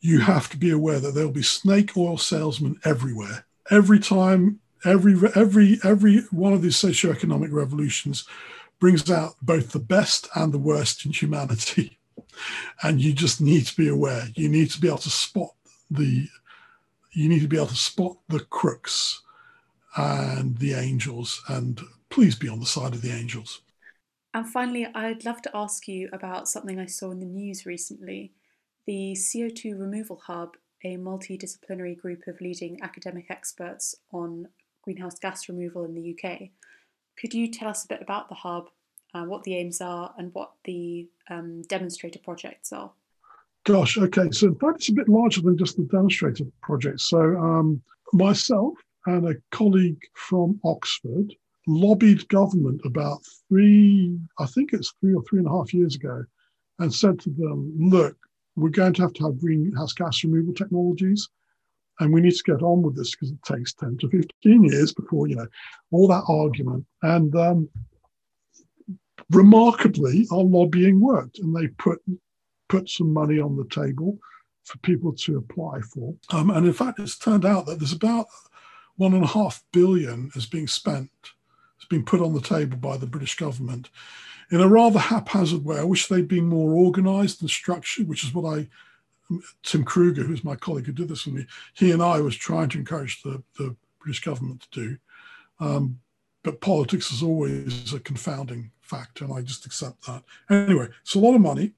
you 0.00 0.20
have 0.20 0.48
to 0.50 0.56
be 0.56 0.70
aware 0.70 1.00
that 1.00 1.14
there'll 1.14 1.30
be 1.30 1.42
snake 1.42 1.96
oil 1.96 2.18
salesmen 2.18 2.80
everywhere. 2.84 3.46
Every 3.70 3.98
time 3.98 4.60
every 4.84 5.14
every 5.34 5.78
every 5.84 6.18
one 6.30 6.52
of 6.52 6.62
these 6.62 6.76
socio-economic 6.76 7.50
revolutions 7.52 8.26
brings 8.78 9.10
out 9.10 9.34
both 9.42 9.72
the 9.72 9.78
best 9.78 10.28
and 10.34 10.52
the 10.52 10.58
worst 10.58 11.04
in 11.06 11.12
humanity 11.12 11.98
and 12.82 13.00
you 13.00 13.12
just 13.12 13.40
need 13.40 13.66
to 13.66 13.76
be 13.76 13.88
aware 13.88 14.24
you 14.34 14.48
need 14.48 14.70
to 14.70 14.80
be 14.80 14.88
able 14.88 14.98
to 14.98 15.10
spot 15.10 15.50
the 15.90 16.28
you 17.16 17.28
need 17.28 17.40
to 17.40 17.48
be 17.48 17.56
able 17.56 17.66
to 17.66 17.76
spot 17.76 18.16
the 18.28 18.40
crooks 18.40 19.22
and 19.96 20.58
the 20.58 20.74
angels 20.74 21.42
and 21.48 21.80
please 22.10 22.34
be 22.34 22.48
on 22.48 22.60
the 22.60 22.66
side 22.66 22.94
of 22.94 23.02
the 23.02 23.10
angels 23.10 23.62
and 24.34 24.48
finally 24.48 24.86
i'd 24.94 25.24
love 25.24 25.40
to 25.42 25.50
ask 25.54 25.88
you 25.88 26.08
about 26.12 26.48
something 26.48 26.78
i 26.78 26.86
saw 26.86 27.10
in 27.10 27.20
the 27.20 27.26
news 27.26 27.64
recently 27.66 28.32
the 28.86 29.16
co2 29.16 29.78
removal 29.78 30.20
hub 30.26 30.56
a 30.84 30.96
multidisciplinary 30.96 31.98
group 31.98 32.26
of 32.26 32.40
leading 32.40 32.80
academic 32.82 33.26
experts 33.30 33.94
on 34.12 34.48
greenhouse 34.82 35.18
gas 35.18 35.48
removal 35.48 35.84
in 35.84 35.94
the 35.94 36.16
UK. 36.16 36.50
Could 37.18 37.34
you 37.34 37.50
tell 37.50 37.68
us 37.68 37.84
a 37.84 37.88
bit 37.88 38.02
about 38.02 38.28
the 38.28 38.36
hub, 38.36 38.68
uh, 39.12 39.24
what 39.24 39.42
the 39.42 39.56
aims 39.56 39.80
are, 39.80 40.14
and 40.16 40.32
what 40.32 40.52
the 40.64 41.08
um, 41.28 41.62
demonstrator 41.62 42.20
projects 42.20 42.72
are? 42.72 42.92
Gosh, 43.66 43.98
okay. 43.98 44.30
So, 44.30 44.46
in 44.46 44.54
fact, 44.54 44.76
it's 44.76 44.88
a 44.90 44.92
bit 44.92 45.08
larger 45.08 45.42
than 45.42 45.58
just 45.58 45.76
the 45.76 45.82
demonstrator 45.84 46.44
project. 46.62 47.00
So, 47.00 47.18
um, 47.36 47.82
myself 48.12 48.74
and 49.06 49.28
a 49.28 49.34
colleague 49.50 50.00
from 50.14 50.60
Oxford 50.64 51.34
lobbied 51.66 52.28
government 52.28 52.80
about 52.84 53.18
three, 53.48 54.16
I 54.38 54.46
think 54.46 54.72
it's 54.72 54.94
three 55.00 55.14
or 55.14 55.22
three 55.24 55.40
and 55.40 55.48
a 55.48 55.50
half 55.50 55.74
years 55.74 55.96
ago, 55.96 56.24
and 56.78 56.94
said 56.94 57.18
to 57.20 57.30
them, 57.30 57.74
look, 57.76 58.16
we're 58.54 58.70
going 58.70 58.92
to 58.94 59.02
have 59.02 59.12
to 59.14 59.24
have 59.24 59.40
greenhouse 59.40 59.92
gas 59.92 60.22
removal 60.22 60.54
technologies 60.54 61.28
and 62.00 62.12
we 62.12 62.20
need 62.20 62.34
to 62.34 62.42
get 62.42 62.62
on 62.62 62.82
with 62.82 62.96
this 62.96 63.12
because 63.12 63.30
it 63.30 63.42
takes 63.42 63.74
10 63.74 63.98
to 63.98 64.08
15 64.08 64.64
years 64.64 64.92
before 64.92 65.28
you 65.28 65.36
know 65.36 65.46
all 65.92 66.08
that 66.08 66.24
argument 66.28 66.84
and 67.02 67.34
um, 67.36 67.68
remarkably 69.30 70.26
our 70.32 70.42
lobbying 70.42 71.00
worked 71.00 71.38
and 71.38 71.54
they 71.54 71.68
put 71.68 72.00
put 72.68 72.88
some 72.88 73.12
money 73.12 73.38
on 73.38 73.56
the 73.56 73.66
table 73.66 74.18
for 74.64 74.78
people 74.78 75.12
to 75.12 75.38
apply 75.38 75.80
for 75.80 76.14
um, 76.30 76.50
and 76.50 76.66
in 76.66 76.72
fact 76.72 76.98
it's 76.98 77.18
turned 77.18 77.44
out 77.44 77.66
that 77.66 77.78
there's 77.78 77.92
about 77.92 78.26
one 78.96 79.14
and 79.14 79.24
a 79.24 79.28
half 79.28 79.62
billion 79.72 80.30
is 80.34 80.46
being 80.46 80.66
spent 80.66 81.10
it's 81.76 81.86
been 81.86 82.04
put 82.04 82.20
on 82.20 82.34
the 82.34 82.40
table 82.40 82.76
by 82.76 82.96
the 82.96 83.06
british 83.06 83.36
government 83.36 83.90
in 84.50 84.60
a 84.60 84.68
rather 84.68 84.98
haphazard 84.98 85.64
way 85.64 85.78
i 85.78 85.84
wish 85.84 86.06
they'd 86.06 86.28
been 86.28 86.46
more 86.46 86.72
organized 86.72 87.40
and 87.40 87.50
structured 87.50 88.08
which 88.08 88.24
is 88.24 88.34
what 88.34 88.58
i 88.58 88.66
Tim 89.62 89.84
Kruger, 89.84 90.22
who's 90.22 90.44
my 90.44 90.54
colleague 90.54 90.86
who 90.86 90.92
did 90.92 91.08
this 91.08 91.26
with 91.26 91.34
me, 91.34 91.46
he 91.74 91.90
and 91.92 92.02
I 92.02 92.20
was 92.20 92.36
trying 92.36 92.68
to 92.70 92.78
encourage 92.78 93.22
the, 93.22 93.42
the 93.58 93.74
British 94.00 94.22
government 94.22 94.66
to 94.70 94.80
do. 94.80 94.98
Um, 95.58 95.98
but 96.42 96.60
politics 96.60 97.10
is 97.10 97.22
always 97.22 97.92
a 97.92 97.98
confounding 97.98 98.70
factor, 98.80 99.24
and 99.24 99.34
I 99.34 99.42
just 99.42 99.66
accept 99.66 100.06
that. 100.06 100.22
Anyway, 100.48 100.88
it's 101.02 101.16
a 101.16 101.18
lot 101.18 101.34
of 101.34 101.40
money, 101.40 101.72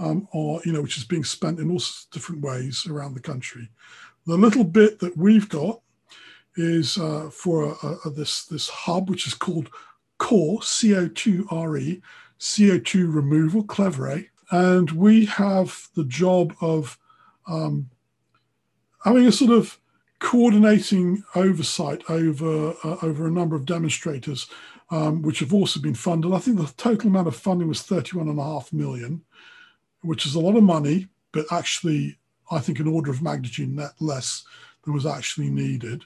um, 0.00 0.26
or 0.32 0.60
you 0.64 0.72
know, 0.72 0.82
which 0.82 0.96
is 0.96 1.04
being 1.04 1.24
spent 1.24 1.60
in 1.60 1.70
all 1.70 1.80
different 2.10 2.42
ways 2.42 2.86
around 2.88 3.14
the 3.14 3.20
country. 3.20 3.68
The 4.26 4.36
little 4.36 4.64
bit 4.64 4.98
that 5.00 5.16
we've 5.16 5.48
got 5.48 5.80
is 6.56 6.98
uh, 6.98 7.30
for 7.30 7.76
a, 7.82 7.96
a, 8.06 8.10
this 8.10 8.46
this 8.46 8.68
hub, 8.68 9.08
which 9.08 9.26
is 9.26 9.34
called 9.34 9.70
Core 10.18 10.60
CO2RE, 10.60 12.02
CO2 12.38 13.14
removal, 13.14 13.62
clever, 13.64 14.08
eh? 14.08 14.22
And 14.50 14.90
we 14.90 15.26
have 15.26 15.88
the 15.94 16.04
job 16.04 16.54
of 16.60 16.98
um, 17.46 17.90
having 19.04 19.26
a 19.26 19.32
sort 19.32 19.52
of 19.52 19.78
coordinating 20.18 21.22
oversight 21.34 22.02
over 22.08 22.74
uh, 22.84 22.96
over 23.02 23.26
a 23.26 23.30
number 23.30 23.56
of 23.56 23.66
demonstrators, 23.66 24.48
um, 24.90 25.22
which 25.22 25.40
have 25.40 25.54
also 25.54 25.80
been 25.80 25.94
funded. 25.94 26.32
I 26.32 26.38
think 26.38 26.58
the 26.58 26.72
total 26.76 27.08
amount 27.08 27.28
of 27.28 27.36
funding 27.36 27.68
was 27.68 27.82
31 27.82 28.28
and 28.28 28.38
a 28.38 28.42
half 28.42 28.72
million, 28.72 29.22
which 30.02 30.26
is 30.26 30.34
a 30.34 30.40
lot 30.40 30.56
of 30.56 30.62
money, 30.62 31.08
but 31.32 31.46
actually, 31.50 32.18
I 32.50 32.58
think 32.58 32.78
an 32.80 32.88
order 32.88 33.10
of 33.10 33.22
magnitude 33.22 33.74
net 33.74 33.92
less 34.00 34.44
than 34.84 34.94
was 34.94 35.06
actually 35.06 35.50
needed. 35.50 36.04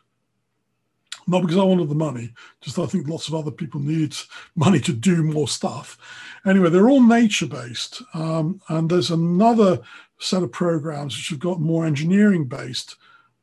Not 1.26 1.40
because 1.40 1.56
I 1.56 1.62
wanted 1.62 1.88
the 1.88 1.94
money, 1.94 2.34
just 2.60 2.78
I 2.78 2.84
think 2.84 3.08
lots 3.08 3.28
of 3.28 3.34
other 3.34 3.50
people 3.50 3.80
needed 3.80 4.14
money 4.56 4.80
to 4.80 4.92
do 4.92 5.22
more 5.22 5.48
stuff. 5.48 5.96
Anyway, 6.44 6.68
they're 6.68 6.90
all 6.90 7.02
nature 7.02 7.46
based. 7.46 8.02
Um, 8.12 8.60
and 8.68 8.90
there's 8.90 9.10
another 9.10 9.80
set 10.18 10.42
of 10.42 10.52
programs 10.52 11.16
which 11.16 11.28
have 11.28 11.38
got 11.38 11.60
more 11.60 11.86
engineering 11.86 12.44
based 12.44 12.96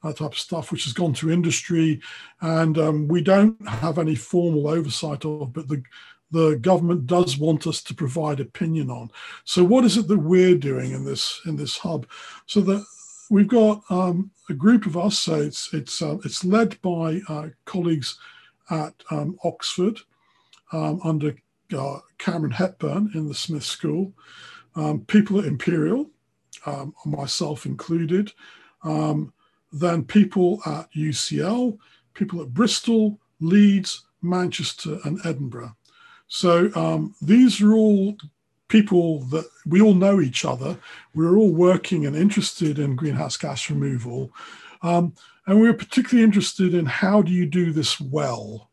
that 0.04 0.18
type 0.18 0.32
of 0.32 0.40
stuff, 0.40 0.72
which 0.72 0.86
has 0.86 0.94
gone 0.94 1.14
to 1.14 1.32
industry, 1.32 2.02
and 2.42 2.78
um, 2.78 3.08
we 3.08 3.22
don't 3.22 3.68
have 3.68 4.00
any 4.00 4.16
formal 4.16 4.68
oversight 4.68 5.26
of, 5.26 5.54
but 5.54 5.68
the 5.68 5.84
the 6.32 6.56
government 6.56 7.08
does 7.08 7.38
want 7.38 7.68
us 7.68 7.82
to 7.84 7.94
provide 7.94 8.40
opinion 8.40 8.90
on. 8.90 9.12
So, 9.44 9.64
what 9.64 9.86
is 9.86 9.98
it 9.98 10.08
that 10.08 10.20
we're 10.20 10.56
doing 10.56 10.92
in 10.92 11.06
this 11.06 11.42
in 11.46 11.58
this 11.58 11.78
hub? 11.78 12.08
So 12.46 12.62
that 12.62 12.86
we've 13.30 13.48
got 13.48 13.82
um, 13.90 14.32
a 14.50 14.54
group 14.54 14.86
of 14.86 14.98
us. 14.98 15.18
So 15.20 15.36
it's 15.36 15.74
it's 15.74 16.02
uh, 16.02 16.18
it's 16.24 16.44
led 16.44 16.80
by 16.82 17.22
uh, 17.28 17.48
colleagues 17.66 18.20
at 18.70 18.94
um, 19.10 19.38
Oxford 19.44 20.00
um, 20.72 21.00
under 21.04 21.36
uh, 21.76 22.00
Cameron 22.18 22.52
Hepburn 22.52 23.12
in 23.16 23.28
the 23.28 23.34
Smith 23.34 23.64
School, 23.64 24.14
um, 24.76 25.02
people 25.02 25.40
at 25.40 25.46
Imperial, 25.46 26.10
um, 26.66 26.94
myself 27.06 27.66
included. 27.66 28.32
Than 29.74 30.04
people 30.04 30.60
at 30.66 30.92
UCL, 30.92 31.78
people 32.14 32.42
at 32.42 32.54
Bristol, 32.54 33.22
Leeds, 33.40 34.06
Manchester, 34.22 35.00
and 35.06 35.18
Edinburgh. 35.26 35.76
So 36.34 36.72
um, 36.76 37.14
these 37.22 37.62
are 37.62 37.74
all 37.74 38.16
people 38.70 39.20
that 39.26 39.46
we 39.66 39.82
all 39.82 39.94
know 39.94 40.22
each 40.22 40.46
other. 40.46 40.78
We're 41.14 41.36
all 41.36 41.52
working 41.52 42.06
and 42.06 42.16
interested 42.16 42.80
in 42.80 42.96
greenhouse 42.96 43.36
gas 43.36 43.70
removal. 43.70 44.32
Um, 44.82 45.14
and 45.46 45.60
we 45.60 45.68
are 45.68 45.74
particularly 45.74 46.24
interested 46.24 46.74
in 46.74 46.86
how 46.86 47.22
do 47.22 47.34
you 47.34 47.46
do 47.46 47.74
this 47.74 48.00
well? 48.00 48.70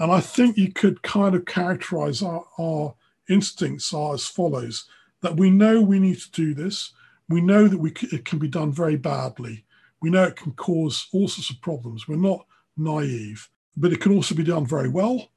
And 0.00 0.10
I 0.10 0.18
think 0.18 0.56
you 0.56 0.72
could 0.72 1.02
kind 1.02 1.36
of 1.36 1.44
characterize 1.44 2.20
our, 2.20 2.44
our 2.58 2.96
instincts 3.28 3.94
are 3.94 4.14
as 4.14 4.26
follows 4.26 4.86
that 5.22 5.36
we 5.36 5.50
know 5.50 5.80
we 5.80 6.00
need 6.00 6.18
to 6.18 6.32
do 6.32 6.52
this. 6.52 6.92
We 7.28 7.40
know 7.40 7.68
that 7.68 7.78
we 7.78 7.94
c- 7.94 8.08
it 8.10 8.24
can 8.24 8.40
be 8.40 8.48
done 8.48 8.72
very 8.72 8.96
badly. 8.96 9.64
We 10.02 10.10
know 10.10 10.24
it 10.24 10.36
can 10.36 10.50
cause 10.54 11.06
all 11.12 11.28
sorts 11.28 11.50
of 11.50 11.60
problems. 11.60 12.08
We're 12.08 12.16
not 12.16 12.44
naive, 12.76 13.48
but 13.76 13.92
it 13.92 14.00
can 14.00 14.12
also 14.16 14.34
be 14.34 14.42
done 14.42 14.66
very 14.66 14.88
well. 14.88 15.28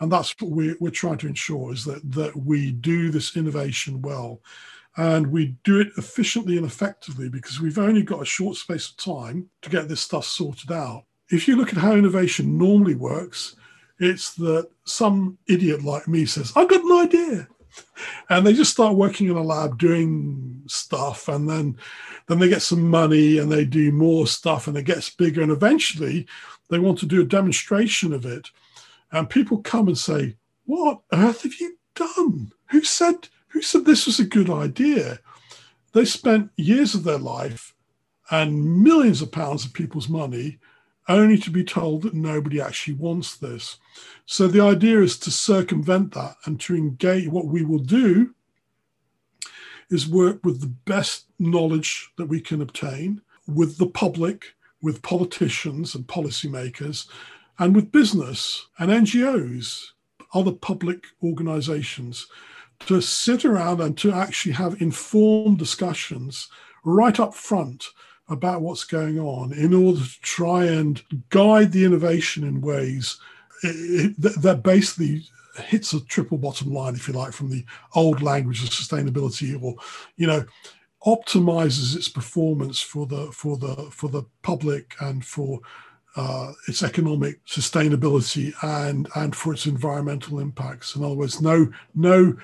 And 0.00 0.10
that's 0.10 0.34
what 0.40 0.50
we're, 0.50 0.76
we're 0.80 0.90
trying 0.90 1.18
to 1.18 1.28
ensure 1.28 1.72
is 1.72 1.84
that, 1.84 2.00
that 2.12 2.34
we 2.34 2.72
do 2.72 3.10
this 3.10 3.36
innovation 3.36 4.00
well. 4.00 4.40
And 4.96 5.28
we 5.28 5.56
do 5.62 5.80
it 5.80 5.88
efficiently 5.96 6.56
and 6.56 6.66
effectively 6.66 7.28
because 7.28 7.60
we've 7.60 7.78
only 7.78 8.02
got 8.02 8.22
a 8.22 8.26
short 8.26 8.56
space 8.56 8.90
of 8.90 8.96
time 8.96 9.48
to 9.62 9.70
get 9.70 9.88
this 9.88 10.00
stuff 10.00 10.24
sorted 10.24 10.72
out. 10.72 11.04
If 11.30 11.46
you 11.46 11.56
look 11.56 11.68
at 11.68 11.78
how 11.78 11.92
innovation 11.92 12.58
normally 12.58 12.96
works, 12.96 13.54
it's 14.00 14.34
that 14.34 14.68
some 14.84 15.38
idiot 15.46 15.84
like 15.84 16.08
me 16.08 16.24
says, 16.24 16.52
I've 16.56 16.68
got 16.68 16.82
an 16.84 16.92
idea. 16.92 17.48
And 18.28 18.44
they 18.44 18.52
just 18.52 18.72
start 18.72 18.96
working 18.96 19.28
in 19.28 19.36
a 19.36 19.42
lab 19.42 19.78
doing 19.78 20.62
stuff 20.66 21.28
and 21.28 21.48
then 21.48 21.76
then 22.26 22.40
they 22.40 22.48
get 22.48 22.62
some 22.62 22.88
money 22.88 23.38
and 23.38 23.50
they 23.50 23.64
do 23.64 23.92
more 23.92 24.26
stuff 24.26 24.66
and 24.66 24.76
it 24.76 24.84
gets 24.84 25.10
bigger 25.10 25.40
and 25.40 25.52
eventually 25.52 26.26
they 26.68 26.80
want 26.80 26.98
to 26.98 27.06
do 27.06 27.20
a 27.20 27.24
demonstration 27.24 28.12
of 28.12 28.26
it 28.26 28.50
and 29.12 29.30
people 29.30 29.58
come 29.58 29.88
and 29.88 29.98
say 29.98 30.36
what 30.64 31.00
earth 31.12 31.42
have 31.42 31.54
you 31.60 31.76
done 31.94 32.50
who 32.70 32.82
said 32.82 33.28
who 33.48 33.62
said 33.62 33.84
this 33.84 34.06
was 34.06 34.18
a 34.20 34.24
good 34.24 34.50
idea 34.50 35.18
they 35.92 36.04
spent 36.04 36.50
years 36.56 36.94
of 36.94 37.04
their 37.04 37.18
life 37.18 37.74
and 38.30 38.82
millions 38.82 39.20
of 39.20 39.32
pounds 39.32 39.64
of 39.64 39.72
people's 39.72 40.08
money 40.08 40.58
only 41.08 41.36
to 41.36 41.50
be 41.50 41.64
told 41.64 42.02
that 42.02 42.14
nobody 42.14 42.60
actually 42.60 42.94
wants 42.94 43.36
this. 43.36 43.78
So 44.26 44.46
the 44.46 44.60
idea 44.62 45.02
is 45.02 45.18
to 45.20 45.30
circumvent 45.30 46.14
that 46.14 46.36
and 46.44 46.60
to 46.60 46.76
engage. 46.76 47.28
What 47.28 47.46
we 47.46 47.64
will 47.64 47.80
do 47.80 48.34
is 49.90 50.08
work 50.08 50.44
with 50.44 50.60
the 50.60 50.68
best 50.68 51.26
knowledge 51.40 52.12
that 52.16 52.26
we 52.26 52.40
can 52.40 52.62
obtain 52.62 53.22
with 53.48 53.78
the 53.78 53.88
public, 53.88 54.54
with 54.80 55.02
politicians 55.02 55.96
and 55.96 56.06
policymakers, 56.06 57.08
and 57.60 57.76
with 57.76 57.92
business 57.92 58.66
and 58.78 58.90
NGOs, 58.90 59.84
other 60.34 60.52
public 60.52 61.04
organizations, 61.22 62.26
to 62.86 63.00
sit 63.02 63.44
around 63.44 63.80
and 63.80 63.96
to 63.98 64.10
actually 64.12 64.52
have 64.52 64.80
informed 64.80 65.58
discussions 65.58 66.48
right 66.84 67.20
up 67.20 67.34
front 67.34 67.84
about 68.28 68.62
what's 68.62 68.84
going 68.84 69.18
on 69.20 69.52
in 69.52 69.74
order 69.74 70.00
to 70.00 70.20
try 70.22 70.64
and 70.64 71.02
guide 71.28 71.70
the 71.72 71.84
innovation 71.84 72.44
in 72.44 72.62
ways 72.62 73.18
that 73.62 74.62
basically 74.64 75.22
hits 75.56 75.92
a 75.92 76.00
triple 76.06 76.38
bottom 76.38 76.72
line, 76.72 76.94
if 76.94 77.06
you 77.06 77.12
like, 77.12 77.32
from 77.32 77.50
the 77.50 77.64
old 77.94 78.22
language 78.22 78.62
of 78.62 78.70
sustainability, 78.70 79.60
or 79.62 79.74
you 80.16 80.26
know, 80.26 80.42
optimizes 81.04 81.94
its 81.94 82.08
performance 82.08 82.80
for 82.80 83.04
the 83.04 83.30
for 83.32 83.58
the 83.58 83.74
for 83.90 84.08
the 84.08 84.22
public 84.42 84.94
and 85.00 85.26
for 85.26 85.60
uh, 86.16 86.52
its 86.66 86.82
economic 86.82 87.44
sustainability 87.46 88.52
and 88.62 89.08
and 89.14 89.34
for 89.34 89.52
its 89.52 89.66
environmental 89.66 90.38
impacts. 90.38 90.96
In 90.96 91.04
other 91.04 91.14
words, 91.14 91.40
no 91.40 91.70
no 91.94 92.36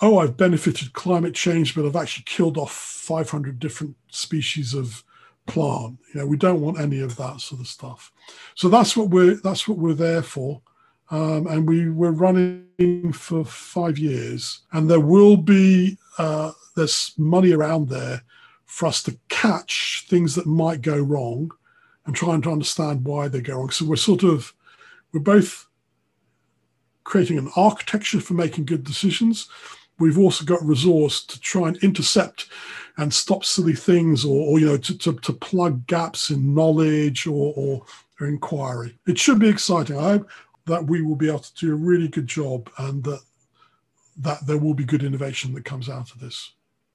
oh 0.00 0.18
I've 0.18 0.36
benefited 0.36 0.92
climate 0.92 1.34
change, 1.34 1.74
but 1.74 1.86
I've 1.86 1.96
actually 1.96 2.24
killed 2.24 2.58
off 2.58 2.72
500 2.72 3.58
different 3.58 3.96
species 4.08 4.74
of 4.74 5.04
plant. 5.46 5.98
You 6.12 6.20
know, 6.20 6.26
we 6.26 6.36
don't 6.36 6.60
want 6.60 6.80
any 6.80 7.00
of 7.00 7.16
that 7.16 7.40
sort 7.40 7.60
of 7.60 7.68
stuff. 7.68 8.12
So 8.54 8.68
that's 8.68 8.96
what 8.96 9.10
we're 9.10 9.36
that's 9.36 9.66
what 9.68 9.78
we're 9.78 9.94
there 9.94 10.22
for. 10.22 10.60
Um, 11.10 11.46
and 11.46 11.68
we 11.68 11.90
were 11.90 12.12
running 12.12 13.12
for 13.12 13.44
five 13.44 13.98
years, 13.98 14.60
and 14.72 14.90
there 14.90 15.00
will 15.00 15.36
be 15.36 15.98
uh, 16.18 16.52
there's 16.74 17.12
money 17.18 17.52
around 17.52 17.88
there 17.88 18.22
for 18.64 18.86
us 18.86 19.02
to 19.02 19.18
catch 19.28 20.06
things 20.08 20.34
that 20.34 20.46
might 20.46 20.80
go 20.80 20.98
wrong, 20.98 21.50
and 22.06 22.14
trying 22.14 22.42
to 22.42 22.50
understand 22.50 23.04
why 23.04 23.28
they're 23.28 23.40
going. 23.40 23.70
So 23.70 23.84
we're 23.84 23.96
sort 23.96 24.22
of 24.22 24.54
we're 25.12 25.20
both 25.20 25.66
creating 27.04 27.38
an 27.38 27.50
architecture 27.56 28.20
for 28.20 28.34
making 28.34 28.64
good 28.64 28.84
decisions. 28.84 29.48
We've 29.98 30.18
also 30.18 30.44
got 30.44 30.64
resource 30.64 31.24
to 31.26 31.40
try 31.40 31.68
and 31.68 31.76
intercept 31.78 32.48
and 32.96 33.12
stop 33.12 33.44
silly 33.44 33.74
things 33.74 34.24
or, 34.24 34.48
or 34.48 34.58
you 34.58 34.66
know 34.66 34.76
to, 34.78 34.98
to, 34.98 35.12
to, 35.14 35.32
plug 35.32 35.86
gaps 35.86 36.30
in 36.30 36.54
knowledge 36.54 37.26
or, 37.26 37.52
or, 37.56 37.84
or 38.20 38.26
inquiry. 38.26 38.98
It 39.06 39.18
should 39.18 39.38
be 39.38 39.48
exciting. 39.48 39.98
I 39.98 40.02
hope 40.02 40.30
that 40.66 40.86
we 40.86 41.02
will 41.02 41.16
be 41.16 41.28
able 41.28 41.40
to 41.40 41.54
do 41.54 41.72
a 41.72 41.76
really 41.76 42.08
good 42.08 42.26
job 42.26 42.70
and 42.78 43.04
that 43.04 43.20
that 44.18 44.46
there 44.46 44.58
will 44.58 44.74
be 44.74 44.84
good 44.84 45.02
innovation 45.02 45.54
that 45.54 45.64
comes 45.64 45.88
out 45.88 46.12
of 46.12 46.20
this. 46.20 46.52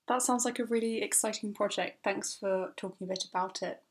That 0.07 0.21
sounds 0.21 0.45
like 0.45 0.59
a 0.59 0.65
really 0.65 1.01
exciting 1.01 1.53
project. 1.53 2.03
Thanks 2.03 2.35
for 2.35 2.73
talking 2.77 3.05
a 3.05 3.09
bit 3.09 3.25
about 3.29 3.61
it 3.61 3.81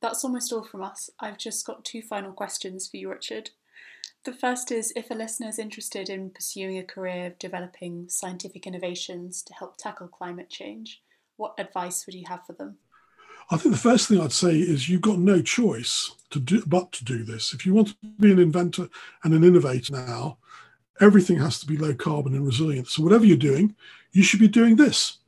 that's 0.00 0.24
almost 0.24 0.52
all 0.52 0.64
from 0.64 0.82
us 0.82 1.10
i've 1.20 1.38
just 1.38 1.66
got 1.66 1.84
two 1.84 2.02
final 2.02 2.32
questions 2.32 2.88
for 2.88 2.96
you 2.96 3.10
richard 3.10 3.50
the 4.24 4.32
first 4.32 4.70
is 4.70 4.92
if 4.96 5.10
a 5.10 5.14
listener 5.14 5.48
is 5.48 5.58
interested 5.58 6.10
in 6.10 6.30
pursuing 6.30 6.76
a 6.76 6.82
career 6.82 7.26
of 7.26 7.38
developing 7.38 8.08
scientific 8.08 8.66
innovations 8.66 9.42
to 9.44 9.54
help 9.54 9.78
tackle 9.78 10.08
climate 10.08 10.50
change, 10.50 11.02
what 11.36 11.54
advice 11.56 12.04
would 12.04 12.14
you 12.14 12.26
have 12.28 12.44
for 12.44 12.52
them? 12.52 12.76
I 13.50 13.56
think 13.56 13.74
the 13.74 13.80
first 13.80 14.08
thing 14.08 14.20
I'd 14.20 14.32
say 14.32 14.54
is 14.54 14.88
you've 14.88 15.00
got 15.00 15.18
no 15.18 15.40
choice 15.40 16.14
to 16.30 16.40
do 16.40 16.62
but 16.66 16.92
to 16.92 17.04
do 17.04 17.24
this. 17.24 17.54
If 17.54 17.64
you 17.64 17.72
want 17.72 17.88
to 17.88 17.96
be 18.20 18.30
an 18.30 18.38
inventor 18.38 18.90
and 19.24 19.32
an 19.32 19.44
innovator 19.44 19.94
now, 19.94 20.36
everything 21.00 21.38
has 21.38 21.58
to 21.60 21.66
be 21.66 21.78
low 21.78 21.94
carbon 21.94 22.34
and 22.34 22.44
resilient. 22.44 22.88
So 22.88 23.02
whatever 23.02 23.24
you're 23.24 23.38
doing, 23.38 23.74
you 24.12 24.22
should 24.22 24.40
be 24.40 24.48
doing 24.48 24.76
this. 24.76 25.18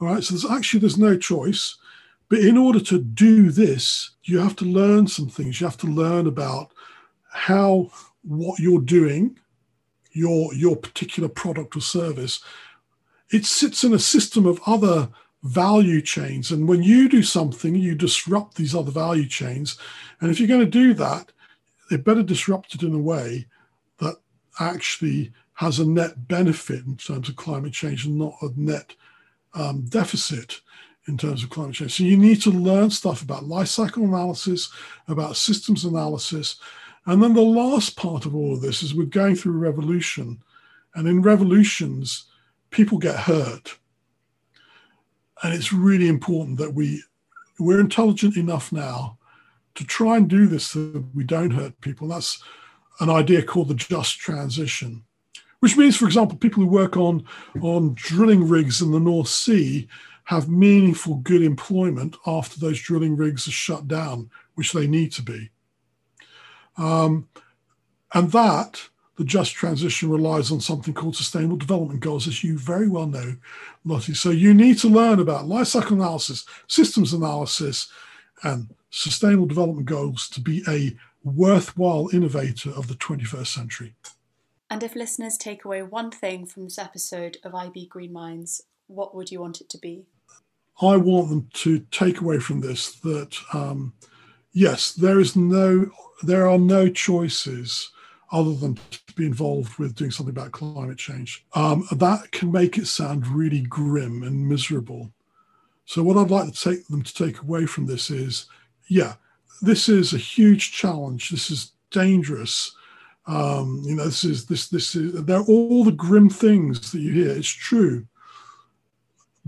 All 0.00 0.06
right. 0.06 0.22
So 0.22 0.34
there's 0.34 0.48
actually 0.48 0.80
there's 0.80 0.98
no 0.98 1.16
choice. 1.16 1.76
But 2.28 2.40
in 2.40 2.56
order 2.56 2.80
to 2.80 2.98
do 2.98 3.50
this, 3.50 4.10
you 4.24 4.38
have 4.38 4.56
to 4.56 4.64
learn 4.64 5.06
some 5.06 5.28
things. 5.28 5.60
You 5.60 5.66
have 5.66 5.78
to 5.78 5.86
learn 5.86 6.26
about 6.26 6.72
how 7.32 7.90
what 8.22 8.58
you're 8.58 8.80
doing, 8.80 9.38
your 10.12 10.52
your 10.54 10.76
particular 10.76 11.28
product 11.28 11.76
or 11.76 11.80
service, 11.80 12.40
it 13.30 13.44
sits 13.44 13.84
in 13.84 13.94
a 13.94 13.98
system 13.98 14.46
of 14.46 14.60
other 14.66 15.08
value 15.42 16.02
chains. 16.02 16.50
And 16.50 16.68
when 16.68 16.82
you 16.82 17.08
do 17.08 17.22
something, 17.22 17.74
you 17.74 17.94
disrupt 17.94 18.56
these 18.56 18.74
other 18.74 18.90
value 18.90 19.28
chains. 19.28 19.78
And 20.20 20.30
if 20.30 20.40
you're 20.40 20.48
going 20.48 20.60
to 20.60 20.66
do 20.66 20.94
that, 20.94 21.30
they 21.88 21.96
better 21.96 22.22
disrupt 22.22 22.74
it 22.74 22.82
in 22.82 22.94
a 22.94 22.98
way 22.98 23.46
that 23.98 24.16
actually 24.58 25.32
has 25.54 25.78
a 25.78 25.86
net 25.86 26.26
benefit 26.26 26.84
in 26.84 26.96
terms 26.96 27.28
of 27.28 27.36
climate 27.36 27.72
change 27.72 28.04
and 28.04 28.18
not 28.18 28.34
a 28.42 28.48
net 28.56 28.94
um, 29.54 29.84
deficit 29.84 30.60
in 31.08 31.16
terms 31.16 31.42
of 31.42 31.50
climate 31.50 31.74
change. 31.74 31.94
So 31.94 32.04
you 32.04 32.16
need 32.16 32.42
to 32.42 32.50
learn 32.50 32.90
stuff 32.90 33.22
about 33.22 33.46
life 33.46 33.68
cycle 33.68 34.04
analysis, 34.04 34.70
about 35.08 35.36
systems 35.36 35.84
analysis. 35.84 36.56
And 37.06 37.22
then 37.22 37.34
the 37.34 37.40
last 37.40 37.96
part 37.96 38.26
of 38.26 38.34
all 38.34 38.54
of 38.54 38.60
this 38.60 38.82
is 38.82 38.94
we're 38.94 39.06
going 39.06 39.36
through 39.36 39.54
a 39.54 39.58
revolution. 39.58 40.42
And 40.94 41.06
in 41.06 41.22
revolutions, 41.22 42.24
people 42.70 42.98
get 42.98 43.16
hurt. 43.16 43.78
And 45.42 45.54
it's 45.54 45.72
really 45.72 46.08
important 46.08 46.58
that 46.58 46.74
we 46.74 47.02
we're 47.58 47.80
intelligent 47.80 48.36
enough 48.36 48.72
now 48.72 49.18
to 49.76 49.84
try 49.84 50.16
and 50.16 50.28
do 50.28 50.46
this 50.46 50.68
so 50.68 51.04
we 51.14 51.24
don't 51.24 51.52
hurt 51.52 51.80
people. 51.80 52.08
That's 52.08 52.42
an 53.00 53.10
idea 53.10 53.42
called 53.42 53.68
the 53.68 53.74
just 53.74 54.18
transition, 54.18 55.04
which 55.60 55.76
means, 55.76 55.96
for 55.96 56.06
example, 56.06 56.36
people 56.36 56.62
who 56.62 56.68
work 56.68 56.96
on, 56.96 57.24
on 57.60 57.94
drilling 57.94 58.48
rigs 58.48 58.82
in 58.82 58.90
the 58.90 59.00
North 59.00 59.28
Sea 59.28 59.88
have 60.26 60.48
meaningful, 60.48 61.16
good 61.16 61.42
employment 61.42 62.16
after 62.26 62.58
those 62.58 62.80
drilling 62.80 63.16
rigs 63.16 63.46
are 63.46 63.52
shut 63.52 63.86
down, 63.88 64.28
which 64.54 64.72
they 64.72 64.86
need 64.86 65.12
to 65.12 65.22
be. 65.22 65.50
Um, 66.76 67.28
and 68.12 68.30
that, 68.32 68.82
the 69.16 69.24
just 69.24 69.54
transition 69.54 70.10
relies 70.10 70.50
on 70.50 70.60
something 70.60 70.92
called 70.92 71.16
sustainable 71.16 71.56
development 71.56 72.00
goals, 72.00 72.26
as 72.26 72.42
you 72.42 72.58
very 72.58 72.88
well 72.88 73.06
know, 73.06 73.36
Lottie. 73.84 74.14
So 74.14 74.30
you 74.30 74.52
need 74.52 74.78
to 74.78 74.88
learn 74.88 75.20
about 75.20 75.46
life 75.46 75.68
cycle 75.68 75.96
analysis, 75.96 76.44
systems 76.66 77.12
analysis, 77.12 77.90
and 78.42 78.74
sustainable 78.90 79.46
development 79.46 79.86
goals 79.86 80.28
to 80.30 80.40
be 80.40 80.62
a 80.68 80.96
worthwhile 81.22 82.08
innovator 82.12 82.70
of 82.70 82.88
the 82.88 82.94
21st 82.94 83.46
century. 83.46 83.94
And 84.68 84.82
if 84.82 84.96
listeners 84.96 85.38
take 85.38 85.64
away 85.64 85.82
one 85.82 86.10
thing 86.10 86.46
from 86.46 86.64
this 86.64 86.78
episode 86.78 87.36
of 87.44 87.54
IB 87.54 87.86
Green 87.86 88.12
Minds, 88.12 88.62
what 88.88 89.14
would 89.14 89.30
you 89.30 89.40
want 89.40 89.60
it 89.60 89.68
to 89.70 89.78
be? 89.78 90.06
I 90.80 90.96
want 90.96 91.30
them 91.30 91.48
to 91.54 91.80
take 91.90 92.20
away 92.20 92.38
from 92.38 92.60
this 92.60 92.96
that 93.00 93.36
um, 93.52 93.94
yes, 94.52 94.92
there 94.92 95.20
is 95.20 95.36
no, 95.36 95.90
there 96.22 96.48
are 96.48 96.58
no 96.58 96.88
choices 96.88 97.90
other 98.32 98.54
than 98.54 98.78
to 98.90 99.00
be 99.14 99.26
involved 99.26 99.78
with 99.78 99.94
doing 99.94 100.10
something 100.10 100.34
about 100.36 100.52
climate 100.52 100.98
change. 100.98 101.44
Um, 101.54 101.86
that 101.92 102.32
can 102.32 102.50
make 102.50 102.76
it 102.76 102.86
sound 102.86 103.26
really 103.26 103.62
grim 103.62 104.22
and 104.22 104.48
miserable. 104.48 105.12
So 105.84 106.02
what 106.02 106.16
I'd 106.16 106.30
like 106.30 106.52
to 106.52 106.60
take 106.70 106.86
them 106.88 107.02
to 107.02 107.14
take 107.14 107.40
away 107.40 107.66
from 107.66 107.86
this 107.86 108.10
is, 108.10 108.46
yeah, 108.88 109.14
this 109.62 109.88
is 109.88 110.12
a 110.12 110.18
huge 110.18 110.72
challenge. 110.72 111.30
This 111.30 111.50
is 111.50 111.72
dangerous. 111.90 112.74
Um, 113.26 113.82
you 113.84 113.94
know, 113.94 114.04
this 114.04 114.24
is 114.24 114.46
this 114.46 114.68
this 114.68 114.94
is 114.94 115.24
they're 115.24 115.40
all 115.40 115.84
the 115.84 115.92
grim 115.92 116.28
things 116.28 116.92
that 116.92 117.00
you 117.00 117.12
hear. 117.12 117.30
It's 117.30 117.48
true, 117.48 118.06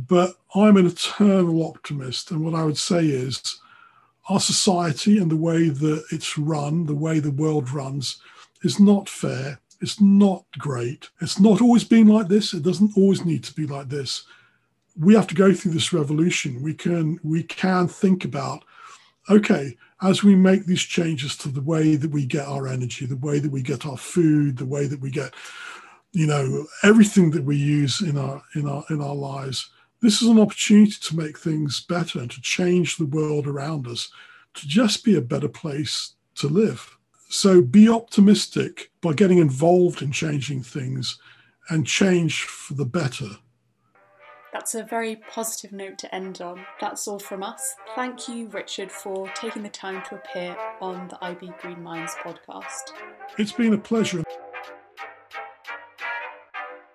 but 0.06 0.36
I'm 0.54 0.76
an 0.76 0.86
eternal 0.86 1.66
optimist, 1.66 2.30
and 2.30 2.44
what 2.44 2.54
I 2.54 2.64
would 2.64 2.78
say 2.78 3.04
is, 3.06 3.60
our 4.28 4.38
society 4.38 5.18
and 5.18 5.30
the 5.30 5.36
way 5.36 5.70
that 5.70 6.04
it's 6.12 6.38
run, 6.38 6.86
the 6.86 6.94
way 6.94 7.18
the 7.18 7.32
world 7.32 7.70
runs, 7.70 8.20
is 8.62 8.78
not 8.78 9.08
fair. 9.08 9.60
It's 9.80 10.00
not 10.00 10.44
great. 10.58 11.08
It's 11.20 11.40
not 11.40 11.60
always 11.60 11.84
been 11.84 12.06
like 12.06 12.28
this. 12.28 12.52
It 12.52 12.62
doesn't 12.62 12.96
always 12.96 13.24
need 13.24 13.42
to 13.44 13.54
be 13.54 13.66
like 13.66 13.88
this. 13.88 14.24
We 15.00 15.14
have 15.14 15.26
to 15.28 15.34
go 15.34 15.52
through 15.52 15.72
this 15.72 15.92
revolution. 15.92 16.62
We 16.62 16.74
can 16.74 17.18
we 17.24 17.42
can 17.44 17.88
think 17.88 18.24
about, 18.24 18.64
okay, 19.30 19.76
as 20.02 20.22
we 20.22 20.36
make 20.36 20.66
these 20.66 20.82
changes 20.82 21.36
to 21.38 21.48
the 21.48 21.62
way 21.62 21.96
that 21.96 22.10
we 22.10 22.26
get 22.26 22.46
our 22.46 22.68
energy, 22.68 23.06
the 23.06 23.16
way 23.16 23.38
that 23.38 23.50
we 23.50 23.62
get 23.62 23.86
our 23.86 23.96
food, 23.96 24.58
the 24.58 24.66
way 24.66 24.86
that 24.86 25.00
we 25.00 25.10
get, 25.10 25.32
you 26.12 26.26
know, 26.26 26.66
everything 26.82 27.30
that 27.32 27.44
we 27.44 27.56
use 27.56 28.00
in 28.00 28.18
our 28.18 28.42
in 28.54 28.68
our 28.68 28.84
in 28.90 29.00
our 29.00 29.14
lives, 29.14 29.70
this 30.00 30.22
is 30.22 30.28
an 30.28 30.38
opportunity 30.38 30.94
to 31.00 31.16
make 31.16 31.38
things 31.38 31.80
better 31.80 32.20
and 32.20 32.30
to 32.30 32.40
change 32.40 32.96
the 32.96 33.06
world 33.06 33.46
around 33.46 33.86
us, 33.86 34.10
to 34.54 34.68
just 34.68 35.04
be 35.04 35.16
a 35.16 35.20
better 35.20 35.48
place 35.48 36.14
to 36.36 36.48
live. 36.48 36.96
So 37.28 37.60
be 37.60 37.88
optimistic 37.88 38.90
by 39.00 39.12
getting 39.12 39.38
involved 39.38 40.00
in 40.00 40.12
changing 40.12 40.62
things 40.62 41.18
and 41.68 41.86
change 41.86 42.44
for 42.44 42.74
the 42.74 42.86
better. 42.86 43.28
That's 44.52 44.74
a 44.74 44.82
very 44.82 45.16
positive 45.16 45.72
note 45.72 45.98
to 45.98 46.14
end 46.14 46.40
on. 46.40 46.64
That's 46.80 47.06
all 47.06 47.18
from 47.18 47.42
us. 47.42 47.74
Thank 47.94 48.28
you, 48.28 48.48
Richard, 48.48 48.90
for 48.90 49.28
taking 49.34 49.62
the 49.62 49.68
time 49.68 50.02
to 50.08 50.14
appear 50.14 50.56
on 50.80 51.08
the 51.08 51.22
IB 51.22 51.52
Green 51.60 51.82
Minds 51.82 52.14
podcast. 52.24 52.92
It's 53.36 53.52
been 53.52 53.74
a 53.74 53.78
pleasure. 53.78 54.24